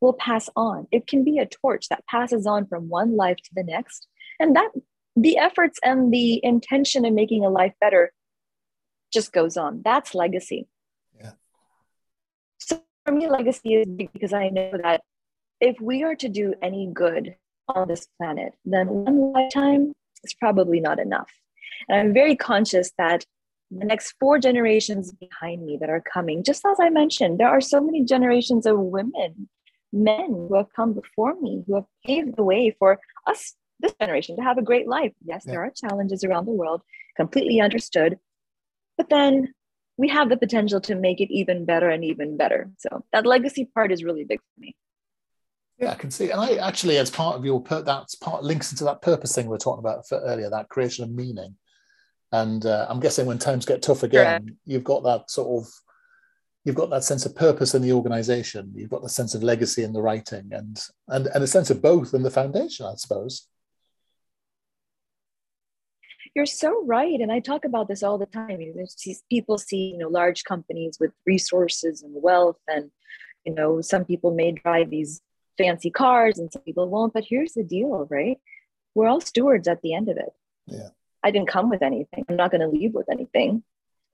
will 0.00 0.12
pass 0.12 0.50
on. 0.56 0.86
It 0.90 1.06
can 1.06 1.24
be 1.24 1.38
a 1.38 1.46
torch 1.46 1.88
that 1.88 2.06
passes 2.06 2.46
on 2.46 2.66
from 2.66 2.88
one 2.88 3.16
life 3.16 3.36
to 3.36 3.50
the 3.54 3.62
next. 3.62 4.06
And 4.38 4.56
that 4.56 4.70
the 5.16 5.38
efforts 5.38 5.78
and 5.82 6.12
the 6.12 6.40
intention 6.44 7.04
in 7.04 7.14
making 7.14 7.44
a 7.44 7.50
life 7.50 7.72
better 7.80 8.12
just 9.12 9.32
goes 9.32 9.56
on. 9.56 9.82
That's 9.84 10.14
legacy. 10.14 10.66
Yeah. 11.18 11.32
So 12.58 12.82
for 13.04 13.12
me, 13.12 13.28
legacy 13.28 13.74
is 13.74 13.86
because 13.86 14.32
I 14.32 14.48
know 14.48 14.72
that 14.82 15.02
if 15.60 15.80
we 15.80 16.02
are 16.02 16.14
to 16.16 16.28
do 16.28 16.54
any 16.62 16.90
good 16.92 17.36
on 17.68 17.88
this 17.88 18.06
planet, 18.18 18.54
then 18.64 18.88
one 18.88 19.32
lifetime 19.32 19.92
is 20.22 20.34
probably 20.34 20.80
not 20.80 20.98
enough. 20.98 21.30
And 21.88 21.98
I'm 21.98 22.14
very 22.14 22.36
conscious 22.36 22.92
that 22.98 23.24
the 23.70 23.86
next 23.86 24.14
four 24.20 24.38
generations 24.38 25.12
behind 25.12 25.64
me 25.64 25.76
that 25.80 25.90
are 25.90 26.00
coming, 26.00 26.42
just 26.44 26.64
as 26.64 26.78
I 26.80 26.90
mentioned, 26.90 27.38
there 27.38 27.48
are 27.48 27.60
so 27.60 27.80
many 27.80 28.04
generations 28.04 28.66
of 28.66 28.78
women, 28.78 29.48
men 29.92 30.26
who 30.28 30.54
have 30.56 30.72
come 30.74 30.92
before 30.92 31.34
me, 31.40 31.64
who 31.66 31.76
have 31.76 31.86
paved 32.06 32.36
the 32.36 32.44
way 32.44 32.74
for 32.78 33.00
us, 33.26 33.54
this 33.80 33.94
generation, 34.00 34.36
to 34.36 34.42
have 34.42 34.58
a 34.58 34.62
great 34.62 34.86
life. 34.86 35.12
Yes, 35.24 35.44
yeah. 35.46 35.52
there 35.52 35.64
are 35.64 35.70
challenges 35.70 36.24
around 36.24 36.46
the 36.46 36.52
world, 36.52 36.82
completely 37.16 37.60
understood. 37.60 38.18
But 38.96 39.08
then 39.08 39.52
we 39.96 40.08
have 40.08 40.28
the 40.28 40.36
potential 40.36 40.80
to 40.82 40.94
make 40.94 41.20
it 41.20 41.32
even 41.32 41.64
better 41.64 41.88
and 41.88 42.04
even 42.04 42.36
better. 42.36 42.70
So 42.78 43.04
that 43.12 43.26
legacy 43.26 43.64
part 43.64 43.92
is 43.92 44.04
really 44.04 44.24
big 44.24 44.40
for 44.40 44.60
me. 44.60 44.76
Yeah, 45.78 45.90
I 45.90 45.96
can 45.96 46.10
see. 46.10 46.30
And 46.30 46.40
I 46.40 46.54
actually, 46.54 46.98
as 46.98 47.10
part 47.10 47.36
of 47.36 47.44
your, 47.44 47.62
that's 47.68 48.14
part 48.14 48.44
links 48.44 48.70
into 48.70 48.84
that 48.84 49.02
purpose 49.02 49.34
thing 49.34 49.48
we 49.48 49.56
are 49.56 49.58
talking 49.58 49.80
about 49.80 50.04
earlier, 50.12 50.48
that 50.50 50.68
creation 50.68 51.04
of 51.04 51.10
meaning. 51.10 51.56
And 52.30 52.64
uh, 52.64 52.86
I'm 52.88 53.00
guessing 53.00 53.26
when 53.26 53.38
times 53.38 53.66
get 53.66 53.82
tough 53.82 54.02
again, 54.02 54.42
Correct. 54.42 54.56
you've 54.64 54.84
got 54.84 55.02
that 55.04 55.30
sort 55.30 55.62
of, 55.62 55.72
you've 56.64 56.76
got 56.76 56.90
that 56.90 57.04
sense 57.04 57.26
of 57.26 57.34
purpose 57.34 57.74
in 57.74 57.82
the 57.82 57.92
organization. 57.92 58.72
You've 58.74 58.90
got 58.90 59.02
the 59.02 59.08
sense 59.08 59.34
of 59.34 59.42
legacy 59.42 59.82
in 59.82 59.92
the 59.92 60.02
writing 60.02 60.48
and, 60.52 60.80
and, 61.08 61.26
and 61.26 61.44
a 61.44 61.46
sense 61.46 61.70
of 61.70 61.82
both 61.82 62.14
in 62.14 62.22
the 62.22 62.30
foundation, 62.30 62.86
I 62.86 62.94
suppose. 62.94 63.48
You're 66.34 66.46
so 66.46 66.84
right. 66.84 67.20
And 67.20 67.30
I 67.30 67.38
talk 67.38 67.64
about 67.64 67.86
this 67.86 68.02
all 68.02 68.18
the 68.18 68.26
time. 68.26 68.60
You 68.60 68.74
know, 68.74 69.14
people 69.30 69.58
see, 69.58 69.92
you 69.92 69.98
know, 69.98 70.08
large 70.08 70.42
companies 70.44 70.96
with 70.98 71.12
resources 71.26 72.02
and 72.02 72.12
wealth 72.14 72.58
and, 72.66 72.90
you 73.44 73.54
know, 73.54 73.80
some 73.80 74.04
people 74.04 74.34
may 74.34 74.52
drive 74.52 74.90
these 74.90 75.20
fancy 75.56 75.90
cars 75.90 76.38
and 76.38 76.52
some 76.52 76.62
people 76.62 76.88
won't. 76.88 77.12
But 77.12 77.24
here's 77.28 77.52
the 77.52 77.64
deal, 77.64 78.06
right? 78.10 78.38
We're 78.94 79.08
all 79.08 79.20
stewards 79.20 79.68
at 79.68 79.82
the 79.82 79.94
end 79.94 80.08
of 80.08 80.16
it. 80.16 80.32
Yeah. 80.66 80.88
I 81.22 81.30
didn't 81.30 81.48
come 81.48 81.70
with 81.70 81.82
anything. 81.82 82.24
I'm 82.28 82.36
not 82.36 82.50
going 82.50 82.60
to 82.60 82.68
leave 82.68 82.92
with 82.92 83.08
anything. 83.10 83.62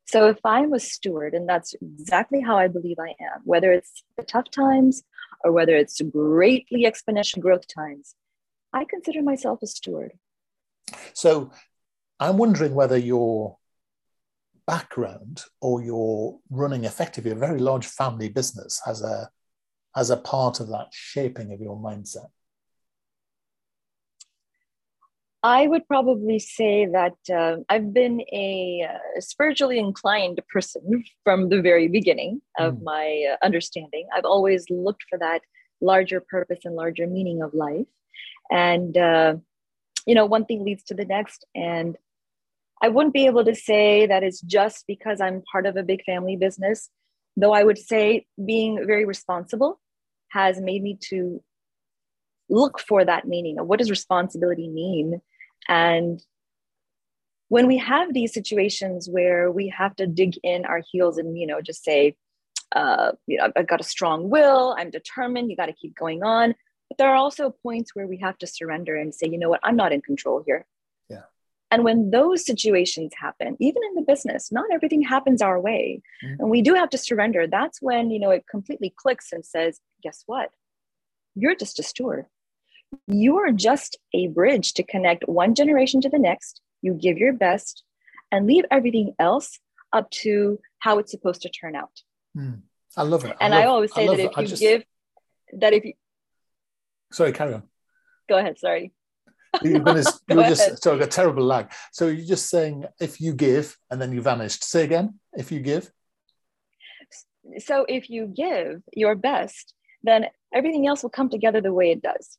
So 0.06 0.28
if 0.28 0.38
I'm 0.44 0.72
a 0.72 0.80
steward, 0.80 1.34
and 1.34 1.48
that's 1.48 1.74
exactly 1.74 2.40
how 2.40 2.56
I 2.56 2.68
believe 2.68 2.98
I 2.98 3.10
am, 3.20 3.42
whether 3.44 3.72
it's 3.72 4.02
the 4.16 4.24
tough 4.24 4.50
times 4.50 5.02
or 5.44 5.52
whether 5.52 5.76
it's 5.76 6.00
greatly 6.00 6.84
exponential 6.84 7.40
growth 7.40 7.66
times, 7.68 8.14
I 8.72 8.84
consider 8.84 9.22
myself 9.22 9.60
a 9.62 9.66
steward. 9.66 10.12
So 11.12 11.52
I'm 12.18 12.38
wondering 12.38 12.74
whether 12.74 12.96
your 12.96 13.58
background 14.66 15.42
or 15.60 15.82
your 15.82 16.38
running 16.50 16.84
effectively 16.84 17.30
a 17.30 17.36
very 17.36 17.58
large 17.58 17.86
family 17.86 18.28
business 18.28 18.80
has 18.84 19.02
a 19.02 19.30
as 19.96 20.10
a 20.10 20.16
part 20.16 20.60
of 20.60 20.68
that 20.68 20.88
shaping 20.92 21.52
of 21.52 21.60
your 21.60 21.76
mindset? 21.76 22.28
I 25.42 25.66
would 25.66 25.88
probably 25.88 26.38
say 26.38 26.86
that 26.86 27.16
uh, 27.34 27.62
I've 27.70 27.94
been 27.94 28.20
a 28.30 28.86
uh, 28.90 29.20
spiritually 29.20 29.78
inclined 29.78 30.40
person 30.52 31.02
from 31.24 31.48
the 31.48 31.62
very 31.62 31.88
beginning 31.88 32.42
of 32.58 32.74
mm. 32.74 32.82
my 32.82 33.24
uh, 33.32 33.44
understanding. 33.44 34.06
I've 34.14 34.26
always 34.26 34.66
looked 34.68 35.04
for 35.08 35.18
that 35.18 35.40
larger 35.80 36.20
purpose 36.20 36.60
and 36.64 36.74
larger 36.74 37.06
meaning 37.06 37.40
of 37.40 37.54
life. 37.54 37.86
And, 38.50 38.96
uh, 38.98 39.36
you 40.06 40.14
know, 40.14 40.26
one 40.26 40.44
thing 40.44 40.62
leads 40.62 40.82
to 40.84 40.94
the 40.94 41.06
next. 41.06 41.46
And 41.54 41.96
I 42.82 42.88
wouldn't 42.88 43.14
be 43.14 43.24
able 43.24 43.44
to 43.46 43.54
say 43.54 44.06
that 44.06 44.22
it's 44.22 44.42
just 44.42 44.86
because 44.86 45.22
I'm 45.22 45.42
part 45.50 45.64
of 45.64 45.76
a 45.76 45.82
big 45.82 46.04
family 46.04 46.36
business 46.36 46.90
though 47.40 47.52
I 47.52 47.64
would 47.64 47.78
say 47.78 48.26
being 48.44 48.84
very 48.86 49.04
responsible 49.04 49.80
has 50.28 50.60
made 50.60 50.82
me 50.82 50.98
to 51.08 51.42
look 52.48 52.80
for 52.80 53.04
that 53.04 53.26
meaning 53.26 53.58
of 53.58 53.66
what 53.66 53.78
does 53.78 53.90
responsibility 53.90 54.68
mean? 54.68 55.20
And 55.68 56.22
when 57.48 57.66
we 57.66 57.78
have 57.78 58.14
these 58.14 58.32
situations 58.32 59.08
where 59.10 59.50
we 59.50 59.68
have 59.76 59.94
to 59.96 60.06
dig 60.06 60.34
in 60.42 60.64
our 60.64 60.82
heels 60.90 61.18
and 61.18 61.36
you 61.36 61.46
know 61.46 61.60
just 61.60 61.84
say 61.84 62.16
uh, 62.74 63.12
you 63.26 63.36
know 63.36 63.50
i've 63.56 63.66
got 63.66 63.80
a 63.80 63.84
strong 63.84 64.30
will 64.30 64.76
i'm 64.78 64.90
determined 64.90 65.50
you 65.50 65.56
got 65.56 65.66
to 65.66 65.72
keep 65.72 65.94
going 65.96 66.22
on. 66.22 66.54
But 66.88 66.98
there 66.98 67.10
are 67.10 67.16
also 67.16 67.54
points 67.62 67.94
where 67.94 68.08
we 68.08 68.18
have 68.18 68.36
to 68.38 68.48
surrender 68.48 68.96
and 68.96 69.14
say 69.14 69.28
you 69.28 69.38
know 69.38 69.48
what? 69.48 69.60
I'm 69.62 69.76
not 69.76 69.92
in 69.92 70.00
control 70.00 70.42
here 70.46 70.66
and 71.70 71.84
when 71.84 72.10
those 72.10 72.44
situations 72.44 73.12
happen, 73.18 73.56
even 73.60 73.82
in 73.88 73.94
the 73.94 74.02
business, 74.02 74.50
not 74.50 74.72
everything 74.72 75.02
happens 75.02 75.40
our 75.40 75.60
way. 75.60 76.02
Mm-hmm. 76.24 76.40
And 76.40 76.50
we 76.50 76.62
do 76.62 76.74
have 76.74 76.90
to 76.90 76.98
surrender. 76.98 77.46
That's 77.46 77.80
when, 77.80 78.10
you 78.10 78.18
know, 78.18 78.30
it 78.30 78.44
completely 78.50 78.92
clicks 78.94 79.32
and 79.32 79.44
says, 79.44 79.78
guess 80.02 80.24
what? 80.26 80.50
You're 81.36 81.54
just 81.54 81.78
a 81.78 81.84
steward. 81.84 82.26
You 83.06 83.38
are 83.38 83.52
just 83.52 83.98
a 84.12 84.26
bridge 84.26 84.74
to 84.74 84.82
connect 84.82 85.28
one 85.28 85.54
generation 85.54 86.00
to 86.00 86.08
the 86.08 86.18
next. 86.18 86.60
You 86.82 86.94
give 86.94 87.18
your 87.18 87.32
best 87.32 87.84
and 88.32 88.46
leave 88.46 88.64
everything 88.70 89.14
else 89.18 89.60
up 89.92 90.10
to 90.10 90.58
how 90.80 90.98
it's 90.98 91.12
supposed 91.12 91.42
to 91.42 91.48
turn 91.48 91.76
out. 91.76 92.02
Mm. 92.36 92.62
I 92.96 93.02
love 93.04 93.24
it. 93.24 93.36
I 93.40 93.44
and 93.44 93.54
love, 93.54 93.62
I 93.62 93.66
always 93.66 93.94
say 93.94 94.08
I 94.08 94.16
that 94.16 94.20
if 94.20 94.36
you 94.36 94.46
just... 94.46 94.60
give, 94.60 94.84
that 95.58 95.72
if 95.72 95.84
you. 95.84 95.92
Sorry, 97.12 97.32
carry 97.32 97.54
on. 97.54 97.62
Go 98.28 98.38
ahead. 98.38 98.58
Sorry 98.58 98.92
you're 99.62 99.80
going 99.80 100.02
to, 100.04 100.12
you're 100.28 100.42
just 100.44 100.82
sorry, 100.82 101.00
a 101.00 101.06
terrible 101.06 101.44
lag. 101.44 101.70
So 101.92 102.08
you're 102.08 102.26
just 102.26 102.48
saying 102.48 102.84
if 103.00 103.20
you 103.20 103.32
give 103.32 103.76
and 103.90 104.00
then 104.00 104.12
you 104.12 104.22
vanished. 104.22 104.64
Say 104.64 104.84
again, 104.84 105.18
if 105.36 105.52
you 105.52 105.60
give. 105.60 105.90
So 107.58 107.84
if 107.88 108.10
you 108.10 108.26
give 108.26 108.82
your 108.92 109.14
best, 109.14 109.74
then 110.02 110.26
everything 110.54 110.86
else 110.86 111.02
will 111.02 111.10
come 111.10 111.28
together 111.28 111.60
the 111.60 111.72
way 111.72 111.90
it 111.90 112.02
does. 112.02 112.38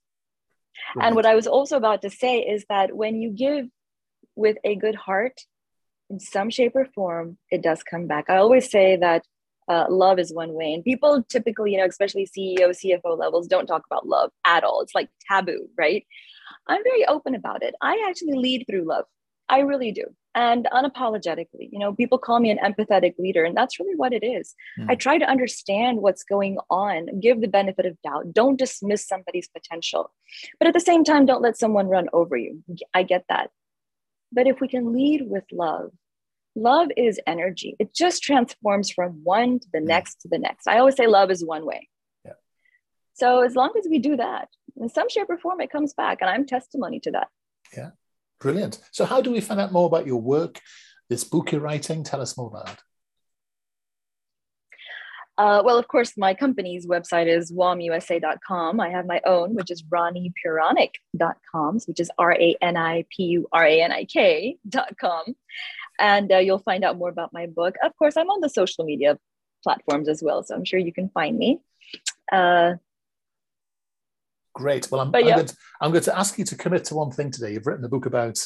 Right. 0.96 1.08
And 1.08 1.16
what 1.16 1.26
I 1.26 1.36
was 1.36 1.48
also 1.48 1.78
about 1.78 2.02
to 2.04 2.10
say 2.10 2.40
is 2.40 2.66
that 2.70 2.96
when 2.96 3.22
you 3.22 3.32
give 3.32 3.68
with 4.36 4.58
a 4.64 4.76
good 4.76 4.96
heart, 4.96 5.42
in 6.12 6.20
some 6.20 6.50
shape 6.50 6.76
or 6.76 6.86
form, 6.94 7.38
it 7.50 7.64
does 7.64 7.84
come 7.84 8.06
back. 8.06 8.26
I 8.30 8.38
always 8.38 8.70
say 8.70 8.98
that 8.98 9.24
uh, 9.68 9.86
love 9.90 10.20
is 10.20 10.34
one 10.34 10.54
way, 10.54 10.74
and 10.74 10.84
people 10.84 11.24
typically, 11.30 11.72
you 11.72 11.78
know, 11.78 11.86
especially 11.86 12.28
CEO, 12.28 12.70
CFO 12.70 13.18
levels, 13.18 13.48
don't 13.48 13.68
talk 13.68 13.84
about 13.90 14.06
love 14.06 14.32
at 14.46 14.64
all. 14.64 14.82
It's 14.82 14.94
like 14.94 15.10
taboo, 15.30 15.70
right? 15.78 16.06
I'm 16.68 16.84
very 16.84 17.06
open 17.06 17.36
about 17.36 17.64
it. 17.64 17.76
I 17.82 18.06
actually 18.08 18.38
lead 18.38 18.66
through 18.68 18.86
love. 18.86 19.06
I 19.50 19.60
really 19.60 19.92
do. 19.92 20.06
And 20.34 20.66
unapologetically, 20.72 21.68
you 21.72 21.80
know, 21.80 21.94
people 21.94 22.18
call 22.18 22.40
me 22.40 22.52
an 22.52 22.60
empathetic 22.64 23.16
leader, 23.20 23.44
and 23.44 23.56
that's 23.56 23.80
really 23.82 23.96
what 23.96 24.14
it 24.14 24.24
is. 24.24 24.56
Mm. 24.80 24.90
I 24.90 24.96
try 24.96 25.18
to 25.18 25.30
understand 25.30 25.98
what's 25.98 26.24
going 26.24 26.58
on, 26.70 27.20
give 27.20 27.42
the 27.42 27.50
benefit 27.50 27.86
of 27.86 28.02
doubt, 28.02 28.32
don't 28.32 28.58
dismiss 28.58 29.06
somebody's 29.06 29.50
potential. 29.50 30.14
But 30.58 30.70
at 30.70 30.74
the 30.74 30.80
same 30.80 31.04
time, 31.04 31.26
don't 31.26 31.42
let 31.42 31.58
someone 31.58 31.90
run 31.90 32.08
over 32.14 32.38
you. 32.38 32.64
I 32.94 33.04
get 33.04 33.26
that. 33.28 33.50
But 34.32 34.48
if 34.48 34.62
we 34.62 34.70
can 34.70 34.94
lead 34.94 35.24
with 35.28 35.44
love, 35.52 35.92
love 36.56 36.88
is 36.96 37.20
energy. 37.28 37.76
It 37.78 37.94
just 37.94 38.24
transforms 38.24 38.90
from 38.90 39.20
one 39.24 39.60
to 39.60 39.68
the 39.74 39.80
mm. 39.80 39.88
next 39.88 40.22
to 40.22 40.30
the 40.30 40.40
next. 40.40 40.66
I 40.66 40.80
always 40.80 40.96
say 40.96 41.08
love 41.08 41.30
is 41.30 41.44
one 41.44 41.66
way. 41.66 41.90
Yeah. 42.24 42.34
So 43.16 43.42
as 43.42 43.58
long 43.58 43.74
as 43.78 43.86
we 43.90 44.00
do 44.00 44.16
that, 44.16 44.48
in 44.78 44.90
some 44.90 45.10
shape 45.10 45.30
or 45.30 45.38
form, 45.38 45.62
it 45.62 45.72
comes 45.72 45.94
back. 45.94 46.20
And 46.22 46.30
I'm 46.30 46.46
testimony 46.46 47.00
to 47.02 47.12
that. 47.12 47.28
Yeah, 47.76 47.92
brilliant. 48.40 48.80
So, 48.92 49.06
how 49.06 49.22
do 49.22 49.32
we 49.32 49.42
find 49.42 49.60
out 49.60 49.72
more 49.72 49.88
about 49.88 50.08
your 50.08 50.22
work, 50.22 50.60
this 51.10 51.24
book 51.24 51.52
you're 51.52 51.62
writing? 51.62 52.04
Tell 52.04 52.22
us 52.22 52.38
more 52.38 52.48
about 52.48 52.74
it. 52.74 52.80
Uh, 55.38 55.62
well, 55.66 55.78
of 55.80 55.88
course, 55.88 56.18
my 56.18 56.34
company's 56.34 56.86
website 56.86 57.28
is 57.28 57.52
womusa.com. 57.52 58.80
I 58.80 58.90
have 58.90 59.08
my 59.08 59.22
own, 59.26 59.56
which 59.56 59.72
is 59.72 59.82
ranipuranik.com, 59.84 61.80
which 61.86 62.00
is 62.00 62.12
R 62.18 62.34
A 62.34 62.56
N 62.62 62.78
I 62.78 63.06
P 63.10 63.24
U 63.24 63.48
R 63.52 63.66
A 63.66 63.82
N 63.82 63.92
I 63.92 64.06
K.com. 64.06 65.36
And 65.98 66.32
uh, 66.32 66.38
you'll 66.38 66.60
find 66.60 66.84
out 66.84 66.98
more 66.98 67.10
about 67.10 67.34
my 67.34 67.48
book. 67.48 67.76
Of 67.84 67.96
course, 67.98 68.18
I'm 68.18 68.30
on 68.30 68.42
the 68.42 68.50
social 68.50 68.86
media 68.86 69.18
platforms 69.64 70.10
as 70.10 70.22
well, 70.22 70.44
so 70.44 70.54
I'm 70.54 70.66
sure 70.66 70.80
you 70.80 70.94
can 70.94 71.10
find 71.10 71.38
me. 71.38 71.60
Uh, 72.32 72.74
Great. 74.54 74.92
Well, 74.92 75.02
I'm, 75.02 75.16
I'm, 75.16 75.24
going 75.24 75.46
to, 75.46 75.58
I'm 75.80 75.92
going 75.92 76.04
to 76.04 76.18
ask 76.18 76.38
you 76.38 76.46
to 76.46 76.56
commit 76.56 76.86
to 76.86 76.96
one 76.96 77.12
thing 77.12 77.32
today. 77.32 77.54
You've 77.54 77.68
written 77.68 77.86
a 77.86 77.90
book 77.90 78.06
about 78.06 78.38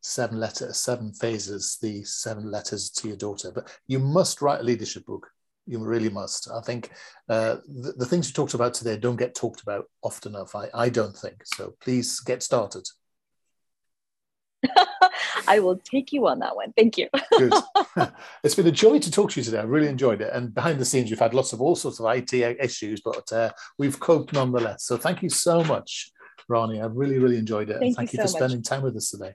seven 0.00 0.40
letters, 0.40 0.78
seven 0.78 1.12
phases, 1.12 1.78
the 1.82 2.02
seven 2.04 2.50
letters 2.50 2.90
to 2.90 3.08
your 3.08 3.16
daughter, 3.16 3.52
but 3.54 3.70
you 3.86 3.98
must 3.98 4.40
write 4.40 4.60
a 4.60 4.64
leadership 4.64 5.04
book 5.06 5.28
you 5.66 5.78
really 5.78 6.10
must. 6.10 6.50
I 6.50 6.60
think 6.60 6.90
uh, 7.28 7.56
the, 7.66 7.92
the, 7.96 8.06
things 8.06 8.28
you 8.28 8.34
talked 8.34 8.54
about 8.54 8.74
today 8.74 8.96
don't 8.96 9.16
get 9.16 9.34
talked 9.34 9.62
about 9.62 9.86
often 10.02 10.34
enough. 10.34 10.54
I, 10.54 10.68
I 10.74 10.88
don't 10.88 11.16
think 11.16 11.36
so. 11.44 11.74
Please 11.80 12.20
get 12.20 12.42
started. 12.42 12.86
I 15.48 15.58
will 15.60 15.76
take 15.78 16.12
you 16.12 16.26
on 16.26 16.38
that 16.40 16.56
one. 16.56 16.72
Thank 16.72 16.98
you. 16.98 17.08
Good. 17.38 17.52
it's 18.44 18.54
been 18.54 18.66
a 18.66 18.72
joy 18.72 18.98
to 18.98 19.10
talk 19.10 19.30
to 19.32 19.40
you 19.40 19.44
today. 19.44 19.58
I 19.58 19.64
really 19.64 19.88
enjoyed 19.88 20.20
it. 20.20 20.32
And 20.32 20.54
behind 20.54 20.78
the 20.78 20.84
scenes, 20.84 21.10
you've 21.10 21.18
had 21.18 21.34
lots 21.34 21.52
of 21.52 21.60
all 21.60 21.76
sorts 21.76 22.00
of 22.00 22.06
IT 22.14 22.32
issues, 22.32 23.00
but 23.00 23.30
uh, 23.32 23.52
we've 23.78 23.98
coped 23.98 24.32
nonetheless. 24.32 24.84
So 24.84 24.96
thank 24.96 25.22
you 25.22 25.28
so 25.28 25.62
much, 25.64 26.10
Rani. 26.48 26.80
I 26.80 26.86
really, 26.86 27.18
really 27.18 27.38
enjoyed 27.38 27.70
it. 27.70 27.74
Thank 27.74 27.84
and 27.84 27.96
thank 27.96 28.12
you, 28.12 28.18
you, 28.18 28.26
so 28.26 28.32
for 28.32 28.38
spending 28.38 28.62
time 28.62 28.82
with 28.82 28.96
us 28.96 29.10
today. 29.10 29.34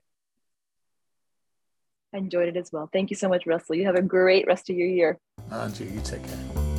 I 2.14 2.18
enjoyed 2.18 2.48
it 2.48 2.58
as 2.58 2.72
well. 2.72 2.90
Thank 2.92 3.12
you 3.12 3.16
so 3.16 3.30
much, 3.30 3.46
Russell. 3.46 3.76
You 3.76 3.86
have 3.86 3.96
a 3.96 4.02
great 4.02 4.48
rest 4.48 4.70
of 4.70 4.76
your 4.76 4.88
year. 4.88 5.20
And 5.52 5.80
you, 5.80 5.86
you 5.86 6.02
take 6.02 6.24
care. 6.24 6.70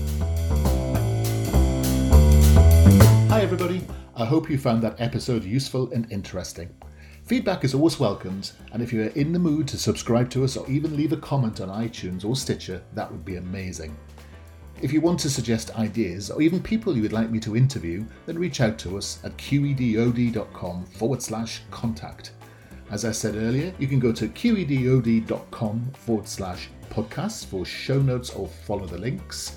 Hi, 3.28 3.42
everybody. 3.42 3.80
I 4.16 4.24
hope 4.24 4.50
you 4.50 4.58
found 4.58 4.82
that 4.82 5.00
episode 5.00 5.44
useful 5.44 5.90
and 5.92 6.10
interesting. 6.10 6.68
Feedback 7.30 7.62
is 7.62 7.74
always 7.74 8.00
welcomed, 8.00 8.50
and 8.72 8.82
if 8.82 8.92
you 8.92 9.02
are 9.02 9.10
in 9.10 9.32
the 9.32 9.38
mood 9.38 9.68
to 9.68 9.78
subscribe 9.78 10.28
to 10.30 10.42
us 10.42 10.56
or 10.56 10.68
even 10.68 10.96
leave 10.96 11.12
a 11.12 11.16
comment 11.16 11.60
on 11.60 11.68
iTunes 11.68 12.24
or 12.24 12.34
Stitcher, 12.34 12.82
that 12.94 13.08
would 13.08 13.24
be 13.24 13.36
amazing. 13.36 13.96
If 14.82 14.92
you 14.92 15.00
want 15.00 15.20
to 15.20 15.30
suggest 15.30 15.78
ideas 15.78 16.32
or 16.32 16.42
even 16.42 16.60
people 16.60 16.96
you 16.96 17.02
would 17.02 17.12
like 17.12 17.30
me 17.30 17.38
to 17.38 17.56
interview, 17.56 18.04
then 18.26 18.36
reach 18.36 18.60
out 18.60 18.80
to 18.80 18.98
us 18.98 19.20
at 19.22 19.36
qedod.com 19.36 20.86
forward 20.86 21.22
slash 21.22 21.62
contact. 21.70 22.32
As 22.90 23.04
I 23.04 23.12
said 23.12 23.36
earlier, 23.36 23.72
you 23.78 23.86
can 23.86 24.00
go 24.00 24.10
to 24.10 24.26
qedod.com 24.26 25.92
forward 25.98 26.26
slash 26.26 26.68
podcasts 26.90 27.46
for 27.46 27.64
show 27.64 28.02
notes 28.02 28.30
or 28.30 28.48
follow 28.48 28.86
the 28.86 28.98
links. 28.98 29.56